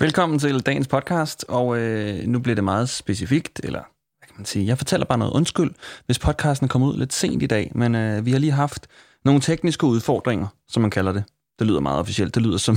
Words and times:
Velkommen 0.00 0.38
til 0.38 0.60
dagens 0.60 0.88
podcast, 0.88 1.44
og 1.48 1.78
øh, 1.78 2.26
nu 2.26 2.38
bliver 2.38 2.54
det 2.54 2.64
meget 2.64 2.88
specifikt, 2.88 3.60
eller 3.64 3.80
hvad 4.18 4.26
kan 4.26 4.34
man 4.36 4.46
sige, 4.46 4.66
jeg 4.66 4.78
fortæller 4.78 5.06
bare 5.06 5.18
noget 5.18 5.32
undskyld, 5.32 5.70
hvis 6.06 6.18
podcasten 6.18 6.68
kommer 6.68 6.88
ud 6.88 6.96
lidt 6.96 7.12
sent 7.12 7.42
i 7.42 7.46
dag, 7.46 7.72
men 7.74 7.94
øh, 7.94 8.26
vi 8.26 8.32
har 8.32 8.38
lige 8.38 8.52
haft 8.52 8.86
nogle 9.24 9.40
tekniske 9.40 9.86
udfordringer, 9.86 10.46
som 10.68 10.80
man 10.80 10.90
kalder 10.90 11.12
det. 11.12 11.24
Det 11.58 11.66
lyder 11.66 11.80
meget 11.80 11.98
officielt, 11.98 12.34
det 12.34 12.42
lyder 12.42 12.58
som, 12.58 12.76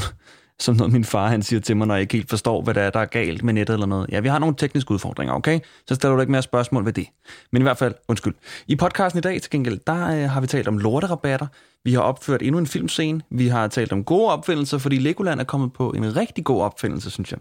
som 0.60 0.76
noget 0.76 0.94
min 0.94 1.04
far 1.04 1.28
han 1.28 1.42
siger 1.42 1.60
til 1.60 1.78
mig, 1.78 1.88
når 1.88 1.96
jeg 1.96 2.02
ikke 2.02 2.13
helt 2.13 2.29
forstår, 2.29 2.62
hvad 2.62 2.73
der 2.73 2.82
er, 2.82 2.89
der 2.89 3.00
er 3.00 3.05
galt 3.05 3.43
med 3.43 3.54
nettet 3.54 3.73
eller 3.73 3.86
noget. 3.86 4.09
Ja, 4.11 4.20
vi 4.20 4.28
har 4.28 4.39
nogle 4.39 4.55
tekniske 4.55 4.91
udfordringer, 4.91 5.34
okay? 5.34 5.60
Så 5.88 5.96
stiller 5.96 6.16
du 6.16 6.21
ikke 6.21 6.32
mere 6.32 6.41
spørgsmål 6.41 6.86
ved 6.86 6.93
det. 6.93 7.07
Men 7.52 7.61
i 7.61 7.64
hvert 7.64 7.78
fald, 7.78 7.93
undskyld. 8.07 8.34
I 8.68 8.75
podcasten 8.75 9.18
i 9.18 9.21
dag 9.21 9.42
til 9.42 9.52
gengæld, 9.52 9.79
der 9.88 10.07
øh, 10.07 10.29
har 10.29 10.42
vi 10.42 10.47
talt 10.47 10.68
om 10.68 10.78
lorterabatter. 10.78 11.47
Vi 11.86 11.93
har 11.93 12.02
opført 12.02 12.42
endnu 12.42 12.57
en 12.57 12.68
filmscene. 12.68 13.21
Vi 13.29 13.47
har 13.47 13.68
talt 13.68 13.92
om 13.92 14.04
gode 14.04 14.32
opfindelser, 14.32 14.78
fordi 14.78 14.97
Legoland 14.97 15.39
er 15.39 15.43
kommet 15.43 15.74
på 15.74 15.89
en 15.92 16.16
rigtig 16.16 16.43
god 16.43 16.61
opfindelse, 16.61 17.10
synes 17.11 17.32
jeg. 17.32 17.39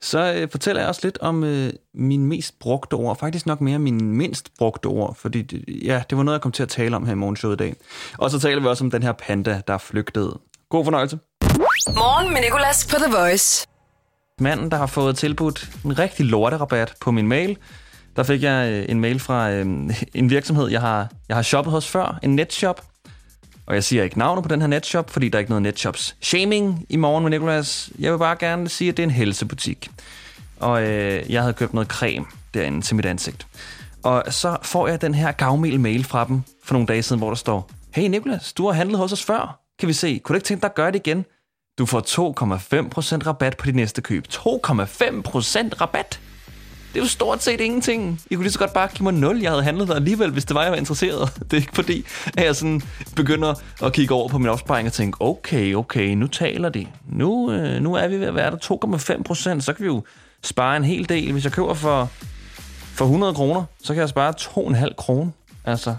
Så 0.00 0.34
øh, 0.34 0.50
fortæller 0.50 0.80
jeg 0.80 0.88
også 0.88 1.00
lidt 1.04 1.18
om 1.18 1.44
øh, 1.44 1.72
min 1.94 2.26
mest 2.26 2.58
brugte 2.58 2.94
ord. 2.94 3.18
Faktisk 3.18 3.46
nok 3.46 3.60
mere 3.60 3.78
min 3.78 4.12
mindst 4.12 4.50
brugte 4.58 4.86
ord, 4.86 5.14
fordi 5.14 5.64
ja, 5.84 6.02
det 6.10 6.18
var 6.18 6.24
noget, 6.24 6.36
jeg 6.36 6.42
kom 6.42 6.52
til 6.52 6.62
at 6.62 6.68
tale 6.68 6.96
om 6.96 7.06
her 7.06 7.12
i 7.12 7.16
morgenshowet 7.16 7.54
i 7.54 7.56
dag. 7.56 7.76
Og 8.18 8.30
så 8.30 8.38
taler 8.38 8.60
vi 8.60 8.66
også 8.66 8.84
om 8.84 8.90
den 8.90 9.02
her 9.02 9.12
panda, 9.12 9.62
der 9.66 9.74
er 9.74 9.78
flygtet. 9.78 10.34
God 10.68 10.84
fornøjelse. 10.84 11.18
Morgen 11.86 12.32
med 12.32 12.40
Nicolas 12.40 12.86
på 12.86 12.96
The 12.96 13.12
Voice. 13.12 13.66
Manden, 14.40 14.70
der 14.70 14.76
har 14.76 14.86
fået 14.86 15.16
tilbudt 15.16 15.70
en 15.84 15.98
rigtig 15.98 16.26
lorterabat 16.26 16.94
på 17.00 17.10
min 17.10 17.28
mail. 17.28 17.56
Der 18.16 18.22
fik 18.22 18.42
jeg 18.42 18.72
øh, 18.72 18.86
en 18.88 19.00
mail 19.00 19.20
fra 19.20 19.50
øh, 19.50 19.66
en 20.14 20.30
virksomhed, 20.30 20.68
jeg 20.68 20.80
har, 20.80 21.08
jeg 21.28 21.36
har 21.36 21.42
shoppet 21.42 21.72
hos 21.72 21.88
før, 21.88 22.18
en 22.22 22.36
netshop. 22.36 22.84
Og 23.66 23.74
jeg 23.74 23.84
siger 23.84 24.04
ikke 24.04 24.18
navnet 24.18 24.44
på 24.44 24.48
den 24.48 24.60
her 24.60 24.68
netshop, 24.68 25.10
fordi 25.10 25.28
der 25.28 25.38
er 25.38 25.40
ikke 25.40 25.50
noget 25.50 25.62
netshops 25.62 26.16
shaming 26.20 26.86
i 26.88 26.96
morgen 26.96 27.24
med 27.24 27.30
Nicolas. 27.30 27.90
Jeg 27.98 28.12
vil 28.12 28.18
bare 28.18 28.36
gerne 28.36 28.68
sige, 28.68 28.88
at 28.88 28.96
det 28.96 29.02
er 29.02 29.06
en 29.06 29.10
helsebutik. 29.10 29.90
Og 30.60 30.82
øh, 30.82 31.32
jeg 31.32 31.42
havde 31.42 31.54
købt 31.54 31.74
noget 31.74 31.88
creme 31.88 32.26
derinde 32.54 32.80
til 32.80 32.96
mit 32.96 33.06
ansigt. 33.06 33.46
Og 34.02 34.24
så 34.30 34.56
får 34.62 34.88
jeg 34.88 35.00
den 35.00 35.14
her 35.14 35.32
gavmild 35.32 35.78
mail 35.78 36.04
fra 36.04 36.24
dem 36.24 36.42
for 36.64 36.74
nogle 36.74 36.86
dage 36.86 37.02
siden, 37.02 37.20
hvor 37.20 37.28
der 37.28 37.36
står, 37.36 37.70
Hey 37.94 38.08
Nicolas, 38.08 38.52
du 38.52 38.66
har 38.66 38.72
handlet 38.72 38.98
hos 38.98 39.12
os 39.12 39.24
før. 39.24 39.60
Kan 39.78 39.88
vi 39.88 39.92
se? 39.92 40.20
Kunne 40.24 40.34
du 40.34 40.36
ikke 40.36 40.46
tænke 40.46 40.62
dig 40.62 40.70
at 40.70 40.74
gøre 40.74 40.90
det 40.92 40.96
igen? 41.06 41.24
Du 41.78 41.86
får 41.86 42.00
2,5% 42.00 43.26
rabat 43.26 43.56
på 43.56 43.66
dit 43.66 43.74
næste 43.74 44.02
køb. 44.02 44.26
2,5% 44.32 44.40
rabat? 45.80 46.20
Det 46.92 47.00
er 47.00 47.04
jo 47.04 47.08
stort 47.08 47.42
set 47.42 47.60
ingenting. 47.60 48.20
I 48.30 48.34
kunne 48.34 48.44
lige 48.44 48.52
så 48.52 48.58
godt 48.58 48.72
bare 48.72 48.88
give 48.88 49.04
mig 49.04 49.14
0. 49.14 49.38
Jeg 49.42 49.50
havde 49.50 49.62
handlet 49.62 49.88
der 49.88 49.94
alligevel, 49.94 50.30
hvis 50.30 50.44
det 50.44 50.54
var, 50.54 50.62
jeg 50.62 50.70
var 50.72 50.78
interesseret. 50.78 51.32
Det 51.50 51.52
er 51.52 51.56
ikke 51.56 51.74
fordi, 51.74 52.04
at 52.36 52.44
jeg 52.44 52.56
sådan 52.56 52.82
begynder 53.16 53.54
at 53.82 53.92
kigge 53.92 54.14
over 54.14 54.28
på 54.28 54.38
min 54.38 54.48
opsparing 54.48 54.86
og 54.86 54.92
tænke, 54.92 55.16
okay, 55.20 55.74
okay, 55.74 56.14
nu 56.14 56.26
taler 56.26 56.68
de. 56.68 56.86
Nu, 57.06 57.52
øh, 57.52 57.82
nu 57.82 57.94
er 57.94 58.08
vi 58.08 58.20
ved 58.20 58.26
at 58.26 58.34
være 58.34 58.50
der 58.50 58.56
2,5%, 59.56 59.60
så 59.60 59.72
kan 59.72 59.82
vi 59.82 59.86
jo 59.86 60.02
spare 60.42 60.76
en 60.76 60.84
hel 60.84 61.08
del. 61.08 61.32
Hvis 61.32 61.44
jeg 61.44 61.52
køber 61.52 61.74
for, 61.74 62.10
for 62.94 63.04
100 63.04 63.34
kroner, 63.34 63.64
så 63.82 63.94
kan 63.94 64.00
jeg 64.00 64.08
spare 64.08 64.34
2,5 64.40 64.94
kroner. 64.94 65.30
Altså, 65.64 65.94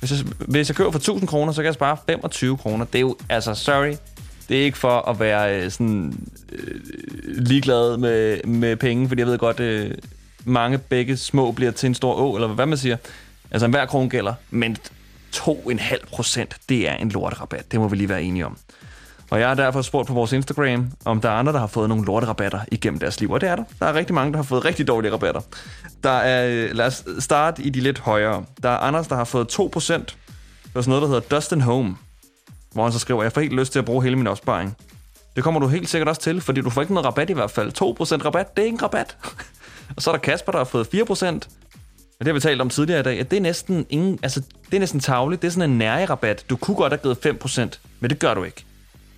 hvis 0.00 0.10
jeg, 0.10 0.20
hvis 0.38 0.68
jeg 0.68 0.76
køber 0.76 0.90
for 0.90 0.98
1000 0.98 1.28
kroner, 1.28 1.52
så 1.52 1.62
kan 1.62 1.66
jeg 1.66 1.74
spare 1.74 1.96
25 2.06 2.56
kroner. 2.56 2.84
Det 2.84 2.94
er 2.94 3.00
jo, 3.00 3.16
altså, 3.28 3.54
sorry, 3.54 3.94
det 4.48 4.60
er 4.60 4.64
ikke 4.64 4.78
for 4.78 5.08
at 5.08 5.20
være 5.20 5.64
øh, 5.64 5.70
sådan 5.70 6.28
øh, 6.52 6.80
ligeglad 7.26 7.96
med, 7.96 8.42
med 8.44 8.76
penge, 8.76 9.08
fordi 9.08 9.20
jeg 9.20 9.26
ved 9.26 9.38
godt, 9.38 9.60
øh, 9.60 9.90
mange 10.44 10.78
begge 10.78 11.16
små 11.16 11.52
bliver 11.52 11.70
til 11.70 11.86
en 11.86 11.94
stor 11.94 12.14
å, 12.14 12.34
eller 12.34 12.48
hvad 12.48 12.66
man 12.66 12.78
siger. 12.78 12.96
Altså 13.50 13.68
hver 13.68 13.86
krone 13.86 14.10
gælder, 14.10 14.34
men 14.50 14.76
2,5 15.36 16.06
procent, 16.10 16.56
det 16.68 16.88
er 16.88 16.94
en 16.94 17.08
lorterabat. 17.08 17.72
Det 17.72 17.80
må 17.80 17.88
vi 17.88 17.96
lige 17.96 18.08
være 18.08 18.22
enige 18.22 18.46
om. 18.46 18.58
Og 19.30 19.40
jeg 19.40 19.48
har 19.48 19.54
derfor 19.54 19.82
spurgt 19.82 20.08
på 20.08 20.14
vores 20.14 20.32
Instagram, 20.32 20.92
om 21.04 21.20
der 21.20 21.28
er 21.28 21.32
andre, 21.32 21.52
der 21.52 21.58
har 21.58 21.66
fået 21.66 21.88
nogle 21.88 22.04
lorterabatter 22.04 22.60
igennem 22.72 22.98
deres 22.98 23.20
liv. 23.20 23.30
Og 23.30 23.40
det 23.40 23.48
er 23.48 23.56
der. 23.56 23.64
Der 23.80 23.86
er 23.86 23.94
rigtig 23.94 24.14
mange, 24.14 24.32
der 24.32 24.38
har 24.38 24.42
fået 24.42 24.64
rigtig 24.64 24.86
dårlige 24.86 25.12
rabatter. 25.12 25.40
Der 26.04 26.10
er, 26.10 26.48
øh, 26.48 26.76
lad 26.76 26.86
os 26.86 27.04
starte 27.18 27.62
i 27.62 27.70
de 27.70 27.80
lidt 27.80 27.98
højere. 27.98 28.44
Der 28.62 28.68
er 28.68 28.76
Anders, 28.76 29.08
der 29.08 29.16
har 29.16 29.24
fået 29.24 29.48
2 29.48 29.70
procent. 29.72 30.06
Det 30.64 30.74
var 30.74 30.80
sådan 30.80 30.90
noget, 30.90 31.02
der 31.02 31.08
hedder 31.08 31.36
Dustin 31.36 31.60
Home 31.60 31.96
hvor 32.72 32.82
han 32.82 32.92
så 32.92 32.98
skriver, 32.98 33.22
jeg 33.22 33.32
får 33.32 33.40
helt 33.40 33.52
lyst 33.52 33.72
til 33.72 33.78
at 33.78 33.84
bruge 33.84 34.02
hele 34.02 34.16
min 34.16 34.26
opsparing. 34.26 34.76
Det 35.36 35.44
kommer 35.44 35.60
du 35.60 35.68
helt 35.68 35.88
sikkert 35.88 36.08
også 36.08 36.20
til, 36.20 36.40
fordi 36.40 36.60
du 36.60 36.70
får 36.70 36.80
ikke 36.80 36.94
noget 36.94 37.06
rabat 37.06 37.30
i 37.30 37.32
hvert 37.32 37.50
fald. 37.50 37.72
2% 38.22 38.24
rabat, 38.24 38.56
det 38.56 38.62
er 38.62 38.66
ingen 38.66 38.82
rabat. 38.82 39.16
og 39.96 40.02
så 40.02 40.10
er 40.10 40.14
der 40.14 40.20
Kasper, 40.20 40.52
der 40.52 40.58
har 40.58 40.64
fået 40.64 40.86
4%. 40.94 41.24
Og 42.20 42.24
det 42.24 42.26
har 42.26 42.32
vi 42.32 42.40
talt 42.40 42.60
om 42.60 42.70
tidligere 42.70 43.00
i 43.00 43.02
dag, 43.02 43.20
at 43.20 43.30
det 43.30 43.36
er 43.36 43.40
næsten, 43.40 43.86
ingen, 43.90 44.18
altså, 44.22 44.42
det 44.70 44.74
er 44.74 44.80
næsten 44.80 45.00
tavligt. 45.00 45.42
Det 45.42 45.48
er 45.48 45.52
sådan 45.52 45.70
en 45.70 45.78
nære 45.78 46.04
rabat. 46.04 46.44
Du 46.50 46.56
kunne 46.56 46.76
godt 46.76 46.92
have 46.92 47.14
givet 47.14 47.44
5%, 47.44 47.78
men 48.00 48.10
det 48.10 48.18
gør 48.18 48.34
du 48.34 48.44
ikke. 48.44 48.64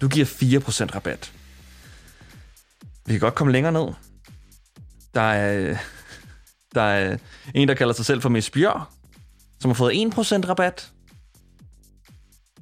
Du 0.01 0.09
giver 0.09 0.27
4% 0.27 0.95
rabat. 0.95 1.33
Vi 3.07 3.13
kan 3.13 3.21
godt 3.21 3.35
komme 3.35 3.53
længere 3.53 3.73
ned. 3.73 3.87
Der 5.15 5.21
er, 5.21 5.77
der 6.75 6.83
er 6.83 7.17
en, 7.55 7.69
der 7.69 7.75
kalder 7.75 7.95
sig 7.95 8.07
selv 8.07 8.23
for 8.23 8.29
Miss 8.29 8.51
Bjør, 8.51 8.91
som 9.61 9.71
har 9.71 9.75
fået 9.75 9.93
1% 9.93 10.49
rabat. 10.49 10.91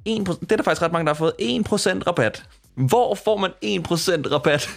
1%, 0.09 0.39
det 0.39 0.51
er 0.51 0.55
der 0.55 0.63
faktisk 0.63 0.81
ret 0.81 0.91
mange, 0.91 1.05
der 1.05 1.13
har 1.13 1.17
fået 1.17 1.33
1% 1.39 2.07
rabat. 2.07 2.43
Hvor 2.75 3.15
får 3.15 3.37
man 3.37 3.51
1% 3.51 4.33
rabat? 4.33 4.69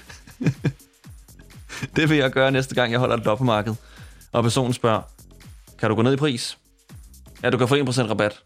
det 1.97 2.11
vil 2.11 2.17
jeg 2.19 2.31
gøre 2.31 2.51
næste 2.51 2.75
gang, 2.75 2.93
jeg 2.93 3.01
holder 3.01 3.17
et 3.17 3.25
loppemarked. 3.25 3.75
Og 4.33 4.43
personen 4.43 4.73
spørger, 4.73 5.03
kan 5.81 5.89
du 5.89 5.95
gå 5.95 6.03
ned 6.03 6.13
i 6.13 6.17
pris? 6.17 6.59
Ja, 7.43 7.51
du 7.51 7.59
kan 7.59 7.69
få 7.69 7.77
1% 7.77 8.11
rabat. 8.11 8.43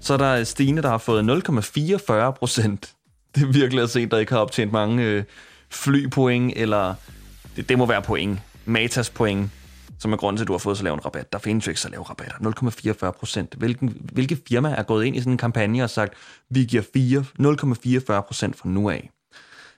Så 0.00 0.12
er 0.12 0.18
der 0.18 0.44
Stine, 0.44 0.82
der 0.82 0.88
har 0.88 0.98
fået 0.98 1.22
0,44%. 1.22 1.28
Det 3.34 3.42
er 3.42 3.52
virkelig 3.52 3.82
at 3.82 3.90
se, 3.90 4.06
der 4.06 4.18
ikke 4.18 4.32
har 4.32 4.40
optjent 4.40 4.72
mange 4.72 5.02
øh, 5.02 5.24
flypoint, 5.70 6.52
eller 6.56 6.94
det, 7.56 7.68
det 7.68 7.78
må 7.78 7.86
være 7.86 8.02
point. 8.02 8.38
Matas 8.64 9.10
point 9.10 9.50
som 10.02 10.12
er 10.12 10.16
grunden 10.16 10.36
til, 10.36 10.44
at 10.44 10.48
du 10.48 10.52
har 10.52 10.58
fået 10.58 10.78
så 10.78 10.84
lav 10.84 10.94
en 10.94 11.04
rabat. 11.04 11.32
Der 11.32 11.38
findes 11.38 11.66
jo 11.66 11.70
ikke 11.70 11.80
så 11.80 11.88
lave 11.88 12.02
rabatter. 12.02 12.34
0,44 13.06 13.10
procent. 13.10 13.54
Hvilken, 13.54 13.96
hvilke 14.12 14.38
firma 14.48 14.74
er 14.78 14.82
gået 14.82 15.04
ind 15.04 15.16
i 15.16 15.18
sådan 15.18 15.32
en 15.32 15.38
kampagne 15.38 15.84
og 15.84 15.90
sagt, 15.90 16.14
vi 16.50 16.64
giver 16.64 16.82
0,44 18.20 18.26
procent 18.26 18.56
fra 18.56 18.68
nu 18.68 18.90
af? 18.90 19.10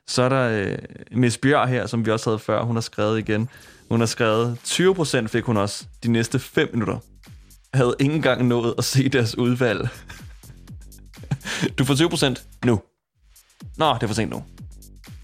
Så 0.06 0.22
er 0.22 0.28
der 0.28 0.48
øh, 0.48 0.78
Miss 1.12 1.38
Bjør 1.38 1.66
her, 1.66 1.86
som 1.86 2.06
vi 2.06 2.10
også 2.10 2.30
havde 2.30 2.38
før. 2.38 2.62
Hun 2.62 2.76
har 2.76 2.80
skrevet 2.80 3.18
igen. 3.18 3.48
Hun 3.90 4.00
har 4.00 4.06
skrevet, 4.06 4.58
20 4.64 4.94
procent 4.94 5.30
fik 5.30 5.44
hun 5.44 5.56
også 5.56 5.86
de 6.02 6.08
næste 6.08 6.38
5 6.38 6.68
minutter. 6.72 6.98
Havde 7.74 7.96
ikke 8.00 8.14
engang 8.14 8.46
nået 8.46 8.74
at 8.78 8.84
se 8.84 9.08
deres 9.08 9.38
udvalg. 9.38 9.88
du 11.78 11.84
får 11.84 11.94
20 11.94 12.08
procent 12.08 12.44
nu. 12.64 12.80
Nå, 13.76 13.94
det 13.94 14.02
er 14.02 14.06
for 14.06 14.14
sent 14.14 14.30
nu. 14.30 14.44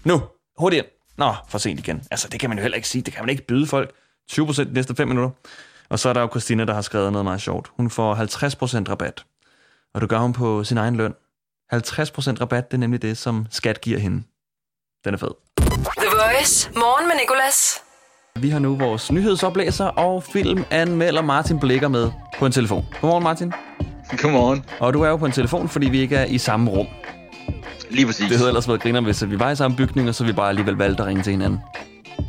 Nu, 0.03 0.21
hurtigt 0.57 0.85
Nå, 1.17 1.33
for 1.49 1.57
sent 1.57 1.79
igen. 1.79 2.03
Altså, 2.11 2.27
det 2.31 2.39
kan 2.39 2.49
man 2.49 2.57
jo 2.57 2.61
heller 2.61 2.75
ikke 2.75 2.87
sige. 2.87 3.01
Det 3.01 3.13
kan 3.13 3.23
man 3.23 3.29
ikke 3.29 3.47
byde 3.47 3.67
folk. 3.67 3.95
20% 4.31 4.63
de 4.63 4.73
næste 4.73 4.95
5 4.95 5.07
minutter. 5.07 5.29
Og 5.89 5.99
så 5.99 6.09
er 6.09 6.13
der 6.13 6.21
jo 6.21 6.27
Christina, 6.27 6.65
der 6.65 6.73
har 6.73 6.81
skrevet 6.81 7.11
noget 7.11 7.25
meget 7.25 7.41
sjovt. 7.41 7.71
Hun 7.77 7.89
får 7.89 8.15
50% 8.15 8.89
rabat. 8.89 9.25
Og 9.93 10.01
du 10.01 10.07
gør 10.07 10.19
hun 10.19 10.33
på 10.33 10.63
sin 10.63 10.77
egen 10.77 10.95
løn. 10.95 11.13
50% 11.73 11.77
rabat, 12.41 12.71
det 12.71 12.77
er 12.77 12.79
nemlig 12.79 13.01
det, 13.01 13.17
som 13.17 13.47
skat 13.51 13.81
giver 13.81 13.99
hende. 13.99 14.23
Den 15.05 15.13
er 15.13 15.17
fed. 15.17 15.31
The 15.57 16.09
Voice. 16.11 16.71
Morgen 16.75 17.07
med 17.07 17.15
Nicolas. 17.21 17.81
Vi 18.35 18.49
har 18.49 18.59
nu 18.59 18.75
vores 18.75 19.11
nyhedsoplæser 19.11 19.85
og 19.85 20.23
filmanmelder 20.23 21.21
Martin 21.21 21.59
Blikker 21.59 21.87
med 21.87 22.11
på 22.39 22.45
en 22.45 22.51
telefon. 22.51 22.85
Godmorgen, 23.01 23.23
Martin. 23.23 23.53
Godmorgen. 24.21 24.65
Og 24.79 24.93
du 24.93 25.01
er 25.01 25.09
jo 25.09 25.17
på 25.17 25.25
en 25.25 25.31
telefon, 25.31 25.69
fordi 25.69 25.89
vi 25.89 25.99
ikke 25.99 26.15
er 26.15 26.25
i 26.25 26.37
samme 26.37 26.71
rum. 26.71 26.87
Lige 27.89 28.05
præcis. 28.05 28.29
Det 28.29 28.37
havde 28.37 28.49
ellers 28.49 28.67
været 28.67 28.81
griner, 28.81 29.01
hvis 29.01 29.29
vi 29.29 29.39
var 29.39 29.51
i 29.51 29.55
samme 29.55 29.77
bygning, 29.77 30.09
og 30.09 30.15
så 30.15 30.23
vi 30.25 30.33
bare 30.33 30.49
alligevel 30.49 30.75
valgte 30.75 31.03
at 31.03 31.07
ringe 31.07 31.23
til 31.23 31.31
hinanden. 31.31 31.59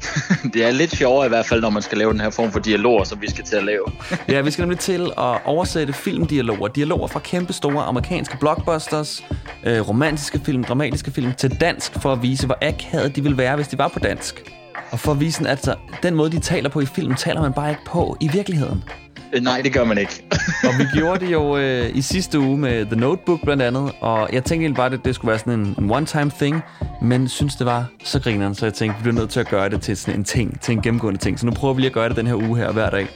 det 0.55 0.65
er 0.65 0.71
lidt 0.71 0.97
sjovere 0.97 1.27
i 1.27 1.29
hvert 1.29 1.47
fald, 1.47 1.61
når 1.61 1.71
man 1.71 1.83
skal 1.83 1.99
lave 1.99 2.13
den 2.13 2.21
her 2.21 2.31
form 2.31 2.53
for 2.53 2.59
dialoger, 2.59 3.05
som 3.05 3.23
vi 3.23 3.31
skal 3.31 3.45
til 3.45 3.57
at 3.57 3.65
lave. 3.65 3.85
ja, 4.29 4.41
vi 4.41 4.51
skal 4.51 4.63
nemlig 4.63 4.79
til 4.79 5.11
at 5.19 5.39
oversætte 5.45 5.93
filmdialoger. 5.93 6.69
Dialoger 6.69 7.07
fra 7.07 7.21
kæmpe 7.21 7.53
store 7.53 7.85
amerikanske 7.85 8.37
blockbusters, 8.41 9.25
øh, 9.67 9.89
romantiske 9.89 10.41
film, 10.45 10.65
dramatiske 10.65 11.11
film, 11.11 11.33
til 11.35 11.61
dansk, 11.61 11.93
for 12.03 12.13
at 12.13 12.23
vise, 12.23 12.47
hvor 12.47 12.59
akavet 12.63 13.17
de 13.17 13.23
ville 13.23 13.39
være, 13.39 13.57
hvis 13.57 13.69
de 13.69 13.79
var 13.79 13.89
på 13.89 13.99
dansk. 13.99 14.53
Og 14.91 15.01
for 15.01 15.13
at 15.13 15.21
vise, 15.21 15.41
at 15.41 15.51
altså, 15.51 15.75
den 16.03 16.15
måde, 16.15 16.31
de 16.31 16.41
taler 16.41 16.69
på 16.69 16.81
i 16.81 16.87
filmen, 16.87 17.17
taler 17.17 17.43
man 17.43 17.53
bare 17.53 17.71
ikke 17.71 17.85
på 17.87 18.17
i 18.21 18.29
virkeligheden. 18.33 18.85
Øh, 19.33 19.43
nej, 19.43 19.61
det 19.61 19.73
gør 19.73 19.85
man 19.85 19.99
ikke. 19.99 20.25
og 20.69 20.79
vi 20.79 20.85
gjorde 20.95 21.27
det 21.27 21.33
jo 21.33 21.57
øh, 21.57 21.97
i 21.97 22.03
sidste 22.03 22.41
uge 22.41 22.59
med 22.59 22.87
The 22.87 22.97
Notebook 22.97 23.41
blandt 23.45 23.63
andet, 23.63 23.93
og 24.01 24.29
jeg 24.33 24.45
tænkte 24.45 24.55
egentlig 24.55 24.77
bare, 24.77 24.93
at 24.93 25.05
det 25.05 25.15
skulle 25.15 25.29
være 25.29 25.39
sådan 25.39 25.61
en, 25.61 25.75
en 25.79 25.91
one-time 25.91 26.31
thing, 26.39 26.63
men 27.03 27.29
synes 27.29 27.55
det 27.55 27.67
var 27.67 27.87
så 28.05 28.21
grineren, 28.21 28.55
så 28.55 28.67
jeg 28.67 28.75
tænkte, 28.75 28.99
vi 28.99 29.03
bliver 29.03 29.21
nødt 29.21 29.31
til 29.31 29.41
at 29.41 29.49
gøre 29.49 29.69
det 29.69 29.81
til 29.81 29.97
sådan 29.97 30.21
en 30.21 30.25
ting, 30.25 30.61
til 30.61 30.73
en 30.73 30.83
gennemgående 30.83 31.21
ting. 31.21 31.39
Så 31.39 31.47
nu 31.47 31.53
prøver 31.53 31.75
vi 31.75 31.81
lige 31.81 31.89
at 31.89 31.95
gøre 31.95 32.09
det 32.09 32.17
den 32.17 32.27
her 32.27 32.35
uge 32.35 32.57
her 32.59 32.73
hver 32.73 32.91
dag. 32.91 33.09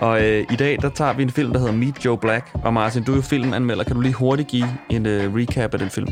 Og 0.00 0.22
øh, 0.22 0.46
i 0.50 0.56
dag, 0.56 0.78
der 0.82 0.88
tager 0.88 1.12
vi 1.12 1.22
en 1.22 1.30
film, 1.30 1.52
der 1.52 1.58
hedder 1.58 1.72
Meet 1.72 2.04
Joe 2.04 2.18
Black. 2.18 2.50
Og 2.54 2.74
Martin, 2.74 3.02
du 3.02 3.12
er 3.12 3.16
jo 3.16 3.22
filmanmelder. 3.22 3.84
Kan 3.84 3.94
du 3.96 4.00
lige 4.00 4.14
hurtigt 4.14 4.48
give 4.48 4.68
en 4.90 5.06
øh, 5.06 5.34
recap 5.34 5.72
af 5.72 5.78
den 5.78 5.90
film? 5.90 6.08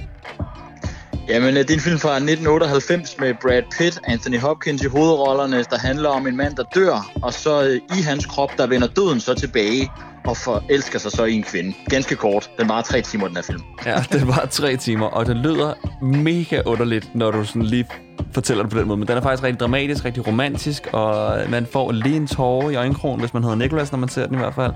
Jamen, 1.29 1.49
øh, 1.49 1.63
det 1.63 1.71
er 1.71 1.75
en 1.75 1.81
film 1.81 1.99
fra 1.99 2.15
1998 2.15 3.17
med 3.19 3.35
Brad 3.43 3.63
Pitt, 3.79 4.01
Anthony 4.05 4.39
Hopkins 4.39 4.83
i 4.83 4.87
hovedrollerne, 4.87 5.57
der 5.57 5.79
handler 5.79 6.09
om 6.09 6.27
en 6.27 6.37
mand, 6.37 6.57
der 6.57 6.63
dør, 6.75 7.11
og 7.23 7.33
så 7.33 7.65
øh, 7.65 7.99
i 7.99 8.03
hans 8.03 8.27
krop, 8.27 8.51
der 8.59 8.67
vender 8.67 8.89
døden 8.89 9.21
så 9.21 9.35
tilbage 9.35 9.91
og 10.27 10.37
forelsker 10.37 10.99
sig 10.99 11.13
så 11.13 11.25
i 11.25 11.33
en 11.33 11.43
kvinde. 11.43 11.75
Ganske 11.89 12.17
kort. 12.17 12.51
Den 12.59 12.69
var 12.69 12.83
tre 12.83 13.01
timer, 13.01 13.27
den 13.27 13.37
her 13.37 13.43
film. 13.43 13.61
Ja, 13.87 14.05
det 14.19 14.27
var 14.27 14.49
tre 14.51 14.77
timer, 14.77 15.07
og 15.07 15.27
det 15.27 15.37
lyder 15.37 15.75
mega 16.05 16.63
underligt, 16.67 17.15
når 17.15 17.31
du 17.31 17.45
sådan 17.45 17.63
lige 17.63 17.87
fortæller 18.33 18.63
det 18.63 18.73
på 18.73 18.79
den 18.79 18.89
måde. 18.89 18.99
Men 18.99 19.09
den 19.09 19.17
er 19.17 19.23
faktisk 19.23 19.43
rigtig 19.43 19.61
dramatisk, 19.61 20.05
rigtig 20.05 20.27
romantisk, 20.27 20.89
og 20.93 21.41
man 21.49 21.67
får 21.73 21.93
lige 21.93 22.17
en 22.17 22.27
tårer 22.27 22.71
i 22.71 22.75
øjenkrogen, 22.75 23.21
hvis 23.21 23.35
man 23.35 23.43
hedder 23.43 23.57
Nicholas, 23.57 23.93
når 23.93 23.99
man 23.99 24.09
ser 24.09 24.27
den 24.27 24.35
i 24.35 24.39
hvert 24.39 24.55
fald. 24.55 24.73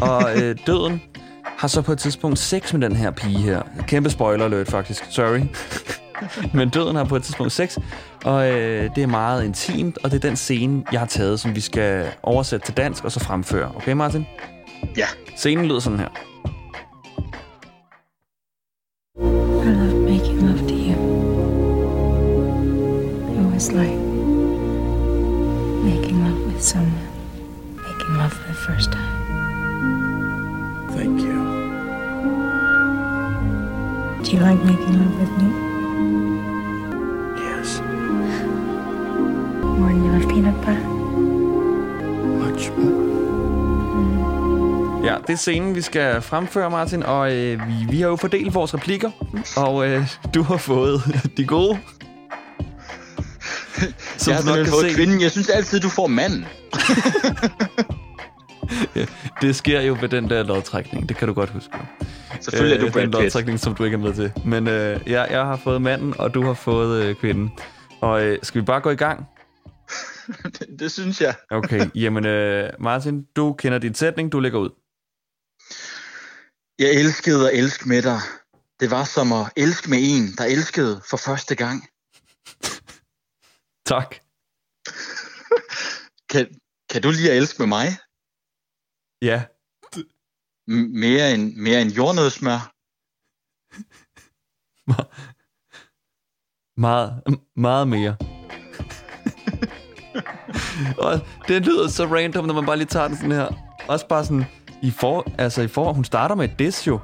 Og 0.00 0.42
øh, 0.42 0.56
døden 0.66 1.02
har 1.44 1.68
så 1.68 1.82
på 1.82 1.92
et 1.92 1.98
tidspunkt 1.98 2.38
sex 2.38 2.72
med 2.72 2.80
den 2.80 2.96
her 2.96 3.10
pige 3.10 3.38
her. 3.38 3.62
Kæmpe 3.86 4.10
spoiler 4.10 4.44
alert, 4.44 4.68
faktisk. 4.68 5.04
Sorry. 5.10 5.40
Men 6.58 6.68
døden 6.68 6.96
har 6.96 7.04
på 7.04 7.16
et 7.16 7.22
tidspunkt 7.22 7.52
sex, 7.52 7.78
og 8.24 8.50
øh, 8.50 8.90
det 8.94 9.02
er 9.02 9.06
meget 9.06 9.44
intimt, 9.44 9.98
og 10.04 10.10
det 10.10 10.24
er 10.24 10.28
den 10.28 10.36
scene, 10.36 10.84
jeg 10.92 11.00
har 11.00 11.06
taget, 11.06 11.40
som 11.40 11.54
vi 11.54 11.60
skal 11.60 12.06
oversætte 12.22 12.66
til 12.66 12.76
dansk 12.76 13.04
og 13.04 13.12
så 13.12 13.20
fremføre. 13.20 13.72
Okay, 13.76 13.92
Martin? 13.92 14.26
Ja. 14.96 15.06
Scenen 15.36 15.66
lyder 15.66 15.80
sådan 15.80 15.98
her. 15.98 16.08
I 19.64 19.68
love 19.68 20.10
making 20.10 20.46
love 20.46 20.58
to 20.68 20.74
you. 20.74 20.94
It 23.34 23.52
was 23.52 23.72
like 23.72 23.98
making 25.84 26.24
love 26.24 26.46
with 26.46 26.62
someone, 26.62 27.08
making 27.76 28.16
love 28.16 28.30
for 28.30 28.46
the 28.46 28.54
first 28.54 28.92
time. 28.92 29.23
You 34.34 34.40
like 34.40 34.64
making 34.64 34.98
love 34.98 35.14
with 35.20 35.32
me 35.40 35.48
Yes. 37.46 37.80
more 39.78 39.88
than 39.88 40.04
you 40.04 40.10
love 40.12 40.28
peanut 40.28 40.54
butter? 40.64 40.88
Much 42.44 42.70
more. 42.78 43.04
Ja, 45.04 45.14
det 45.26 45.32
er 45.32 45.36
scenen, 45.36 45.74
vi 45.74 45.80
skal 45.82 46.22
fremføre, 46.22 46.70
Martin, 46.70 47.02
og 47.02 47.32
øh, 47.34 47.68
vi, 47.68 47.74
vi 47.90 48.00
har 48.00 48.08
jo 48.08 48.16
fordelt 48.16 48.54
vores 48.54 48.74
replikker, 48.74 49.10
og 49.56 49.88
øh, 49.88 50.08
du 50.34 50.42
har 50.42 50.56
fået 50.56 51.00
de 51.36 51.44
gode. 51.46 51.78
Som 54.16 54.30
jeg 54.32 54.36
har 54.42 54.56
nok 54.56 54.66
fået 54.66 54.90
se, 54.90 54.94
kvinden. 54.96 55.20
Jeg 55.20 55.30
synes 55.30 55.48
altid, 55.48 55.80
du 55.80 55.88
får 55.88 56.06
manden. 56.06 56.46
det 59.42 59.56
sker 59.56 59.80
jo 59.80 59.96
ved 60.00 60.08
den 60.08 60.30
der 60.30 60.42
lodtrækning, 60.42 61.08
det 61.08 61.16
kan 61.16 61.28
du 61.28 61.34
godt 61.34 61.50
huske. 61.50 61.70
Selvfølgelig 62.44 62.76
er 62.76 62.80
du 62.80 62.86
Øh, 62.86 62.92
Brad 62.92 63.02
Den 63.02 63.10
Pitt. 63.10 63.22
lodtrækning, 63.22 63.60
som 63.60 63.74
du 63.74 63.84
ikke 63.84 63.94
er 63.94 63.98
med 63.98 64.14
til. 64.14 64.32
Men 64.46 64.68
øh, 64.68 65.00
ja, 65.06 65.22
jeg 65.22 65.44
har 65.46 65.56
fået 65.56 65.82
manden, 65.82 66.14
og 66.20 66.34
du 66.34 66.42
har 66.42 66.54
fået 66.54 67.04
øh, 67.04 67.16
kvinden. 67.16 67.50
Og 68.00 68.24
øh, 68.24 68.38
skal 68.42 68.60
vi 68.60 68.64
bare 68.66 68.80
gå 68.80 68.90
i 68.90 68.96
gang? 68.96 69.26
det, 70.58 70.66
det 70.78 70.92
synes 70.92 71.20
jeg. 71.20 71.34
Okay, 71.50 71.90
jamen 71.94 72.26
øh, 72.26 72.70
Martin, 72.80 73.24
du 73.36 73.52
kender 73.52 73.78
din 73.78 73.94
sætning, 73.94 74.32
du 74.32 74.40
lægger 74.40 74.58
ud. 74.58 74.70
Jeg 76.78 76.90
elskede 77.00 77.50
at 77.50 77.58
elske 77.58 77.88
med 77.88 78.02
dig. 78.02 78.18
Det 78.80 78.90
var 78.90 79.04
som 79.04 79.32
at 79.32 79.52
elske 79.56 79.90
med 79.90 79.98
en, 80.02 80.22
der 80.38 80.44
elskede 80.44 81.00
for 81.10 81.16
første 81.16 81.54
gang. 81.54 81.82
Tak. 83.86 84.14
Kan, 86.30 86.46
kan 86.90 87.02
du 87.02 87.10
lige 87.10 87.30
at 87.30 87.36
elske 87.36 87.56
med 87.58 87.66
mig? 87.66 87.86
Ja, 89.22 89.44
mere 90.68 91.34
end, 91.34 91.54
mere 91.56 91.82
end 91.82 91.90
jordnødsmør? 91.90 92.70
Meget, 96.80 97.22
meget 97.56 97.88
mere. 97.88 98.16
og 100.98 101.20
det 101.48 101.66
lyder 101.66 101.88
så 101.88 102.04
random, 102.06 102.44
når 102.44 102.54
man 102.54 102.66
bare 102.66 102.76
lige 102.76 102.86
tager 102.86 103.08
den 103.08 103.16
sådan 103.16 103.32
her. 103.32 103.48
Også 103.88 104.06
bare 104.08 104.24
sådan, 104.24 104.44
i 104.82 104.90
for, 104.90 105.32
altså 105.38 105.62
i 105.62 105.68
for, 105.68 105.92
hun 105.92 106.04
starter 106.04 106.34
med 106.34 106.44
et 106.44 106.58
diss 106.58 106.86
jo. 106.86 107.00